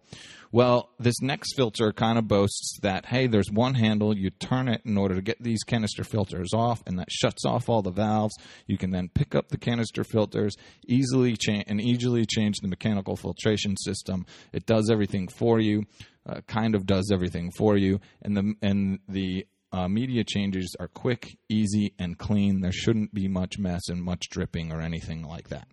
Well, 0.53 0.91
this 0.99 1.21
Nexx 1.23 1.45
filter 1.55 1.93
kind 1.93 2.19
of 2.19 2.27
boasts 2.27 2.79
that, 2.83 3.07
hey, 3.07 3.29
there's 3.29 3.53
one 3.53 3.75
handle, 3.75 4.17
you 4.17 4.31
turn 4.31 4.67
it 4.67 4.83
in 4.85 4.99
order 4.99 5.15
to 5.15 5.23
get 5.23 5.41
these 5.41 5.63
canister 5.63 6.03
filters 6.03 6.53
off, 6.53 6.83
and 6.87 6.99
that 6.99 7.11
shuts 7.11 7.45
off 7.45 7.69
all 7.69 7.83
the 7.83 7.93
valves. 7.93 8.35
You 8.67 8.77
can 8.77 8.91
then 8.91 9.11
pick 9.15 9.37
up 9.37 9.49
the 9.49 9.59
canister 9.59 10.03
filters, 10.03 10.57
easily 10.89 11.37
cha- 11.37 11.63
and 11.69 11.81
easily 11.81 12.27
change 12.27 12.57
the 12.59 12.69
mechanical 12.69 13.15
filtration 13.15 13.77
system. 13.77 14.27
It 14.53 14.67
does 14.67 14.91
everything 14.91 15.29
for 15.29 15.61
you, 15.61 15.85
uh, 16.29 16.41
kind 16.49 16.75
of 16.75 16.85
does 16.85 17.11
everything 17.13 17.53
for 17.57 17.77
you, 17.77 18.01
and 18.23 18.37
the 18.37 18.55
and 18.61 18.99
the 19.09 19.47
uh, 19.73 19.87
media 19.87 20.25
changes 20.25 20.75
are 20.81 20.89
quick, 20.89 21.39
easy, 21.49 21.95
and 21.97 22.19
clean. 22.19 22.61
There 22.61 22.73
shouldn't 22.73 23.15
be 23.15 23.29
much 23.29 23.57
mess 23.59 23.83
and 23.89 24.03
much 24.03 24.29
dripping 24.29 24.73
or 24.73 24.81
anything 24.81 25.23
like 25.23 25.49
that. 25.51 25.69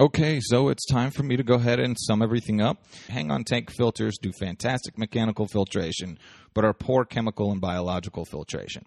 Okay, 0.00 0.40
so 0.40 0.70
it's 0.70 0.86
time 0.86 1.10
for 1.10 1.24
me 1.24 1.36
to 1.36 1.42
go 1.42 1.56
ahead 1.56 1.78
and 1.78 1.94
sum 2.00 2.22
everything 2.22 2.62
up. 2.62 2.78
Hang 3.10 3.30
on 3.30 3.44
tank 3.44 3.70
filters 3.70 4.16
do 4.16 4.32
fantastic 4.32 4.96
mechanical 4.96 5.46
filtration, 5.46 6.18
but 6.54 6.64
are 6.64 6.72
poor 6.72 7.04
chemical 7.04 7.52
and 7.52 7.60
biological 7.60 8.24
filtration. 8.24 8.86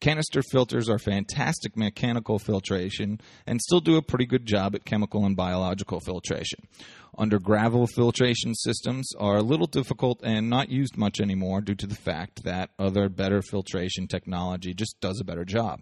Canister 0.00 0.42
filters 0.50 0.88
are 0.88 0.98
fantastic 0.98 1.76
mechanical 1.76 2.40
filtration 2.40 3.20
and 3.46 3.60
still 3.60 3.78
do 3.78 3.96
a 3.96 4.02
pretty 4.02 4.26
good 4.26 4.44
job 4.44 4.74
at 4.74 4.84
chemical 4.84 5.24
and 5.24 5.36
biological 5.36 6.00
filtration. 6.00 6.66
Under 7.16 7.38
gravel 7.38 7.86
filtration 7.86 8.56
systems 8.56 9.08
are 9.20 9.36
a 9.36 9.42
little 9.42 9.68
difficult 9.68 10.18
and 10.24 10.50
not 10.50 10.68
used 10.68 10.96
much 10.96 11.20
anymore 11.20 11.60
due 11.60 11.76
to 11.76 11.86
the 11.86 11.94
fact 11.94 12.42
that 12.42 12.70
other 12.76 13.08
better 13.08 13.40
filtration 13.40 14.08
technology 14.08 14.74
just 14.74 15.00
does 15.00 15.20
a 15.20 15.24
better 15.24 15.44
job. 15.44 15.80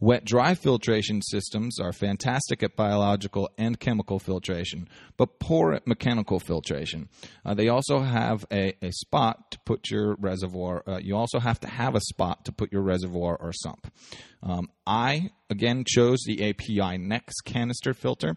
Wet 0.00 0.24
dry 0.24 0.54
filtration 0.54 1.20
systems 1.22 1.80
are 1.80 1.92
fantastic 1.92 2.62
at 2.62 2.76
biological 2.76 3.50
and 3.58 3.80
chemical 3.80 4.20
filtration, 4.20 4.88
but 5.16 5.40
poor 5.40 5.72
at 5.72 5.88
mechanical 5.88 6.38
filtration. 6.38 7.08
Uh, 7.44 7.54
they 7.54 7.68
also 7.68 8.00
have 8.00 8.46
a, 8.52 8.74
a 8.80 8.92
spot 8.92 9.50
to 9.50 9.58
put 9.64 9.90
your 9.90 10.14
reservoir, 10.20 10.84
uh, 10.86 10.98
you 10.98 11.16
also 11.16 11.40
have 11.40 11.58
to 11.60 11.68
have 11.68 11.96
a 11.96 12.00
spot 12.00 12.44
to 12.44 12.52
put 12.52 12.72
your 12.72 12.82
reservoir 12.82 13.36
or 13.40 13.52
sump. 13.52 13.92
Um, 14.40 14.68
I, 14.86 15.30
again, 15.50 15.82
chose 15.84 16.20
the 16.24 16.48
API 16.48 16.98
Nexx 16.98 17.32
canister 17.44 17.92
filter. 17.92 18.36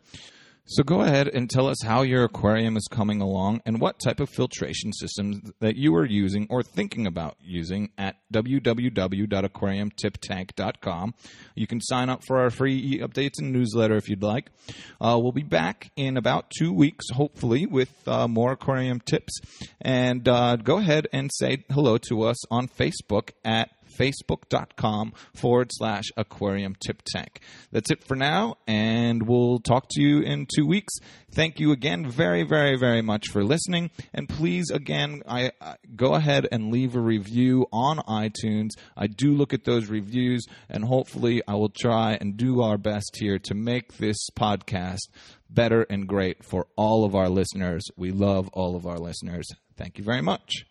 So 0.65 0.83
go 0.83 1.01
ahead 1.01 1.27
and 1.27 1.49
tell 1.49 1.67
us 1.67 1.81
how 1.83 2.03
your 2.03 2.23
aquarium 2.23 2.77
is 2.77 2.87
coming 2.89 3.19
along 3.19 3.61
and 3.65 3.81
what 3.81 3.99
type 3.99 4.19
of 4.19 4.29
filtration 4.29 4.93
systems 4.93 5.51
that 5.59 5.75
you 5.75 5.95
are 5.95 6.05
using 6.05 6.45
or 6.49 6.61
thinking 6.63 7.07
about 7.07 7.35
using 7.41 7.89
at 7.97 8.15
www.aquariumtiptank.com. 8.33 11.13
You 11.55 11.67
can 11.67 11.81
sign 11.81 12.09
up 12.09 12.23
for 12.23 12.39
our 12.39 12.49
free 12.49 12.99
updates 12.99 13.39
and 13.39 13.51
newsletter 13.51 13.97
if 13.97 14.07
you'd 14.07 14.23
like. 14.23 14.49
Uh, 15.01 15.19
we'll 15.21 15.33
be 15.33 15.43
back 15.43 15.91
in 15.97 16.15
about 16.15 16.49
two 16.57 16.71
weeks, 16.71 17.09
hopefully, 17.09 17.65
with 17.65 17.91
uh, 18.07 18.27
more 18.27 18.53
aquarium 18.53 19.01
tips. 19.01 19.39
And 19.81 20.27
uh, 20.27 20.55
go 20.55 20.77
ahead 20.77 21.07
and 21.11 21.29
say 21.33 21.65
hello 21.69 21.97
to 22.09 22.21
us 22.21 22.37
on 22.51 22.67
Facebook 22.67 23.31
at 23.43 23.69
facebook.com 23.97 25.13
forward 25.35 25.69
slash 25.71 26.05
aquarium 26.17 26.75
tip 26.85 27.01
tank. 27.05 27.41
That's 27.71 27.91
it 27.91 28.03
for 28.03 28.15
now, 28.15 28.55
and 28.67 29.27
we'll 29.27 29.59
talk 29.59 29.87
to 29.91 30.01
you 30.01 30.21
in 30.21 30.47
two 30.53 30.65
weeks. 30.65 30.93
Thank 31.31 31.59
you 31.59 31.71
again 31.71 32.09
very, 32.09 32.43
very, 32.43 32.77
very 32.77 33.01
much 33.01 33.29
for 33.29 33.43
listening. 33.43 33.91
And 34.13 34.27
please, 34.27 34.69
again, 34.69 35.21
I, 35.27 35.51
I 35.61 35.75
go 35.95 36.15
ahead 36.15 36.47
and 36.51 36.71
leave 36.71 36.95
a 36.95 37.01
review 37.01 37.67
on 37.71 37.97
iTunes. 37.99 38.69
I 38.97 39.07
do 39.07 39.31
look 39.31 39.53
at 39.53 39.63
those 39.63 39.87
reviews, 39.87 40.45
and 40.69 40.83
hopefully, 40.83 41.41
I 41.47 41.55
will 41.55 41.69
try 41.69 42.17
and 42.19 42.37
do 42.37 42.61
our 42.61 42.77
best 42.77 43.17
here 43.19 43.39
to 43.39 43.53
make 43.53 43.97
this 43.97 44.29
podcast 44.37 45.09
better 45.49 45.83
and 45.89 46.07
great 46.07 46.43
for 46.43 46.67
all 46.75 47.05
of 47.05 47.15
our 47.15 47.29
listeners. 47.29 47.83
We 47.97 48.11
love 48.11 48.49
all 48.53 48.75
of 48.75 48.85
our 48.85 48.97
listeners. 48.97 49.47
Thank 49.77 49.97
you 49.97 50.03
very 50.03 50.21
much. 50.21 50.70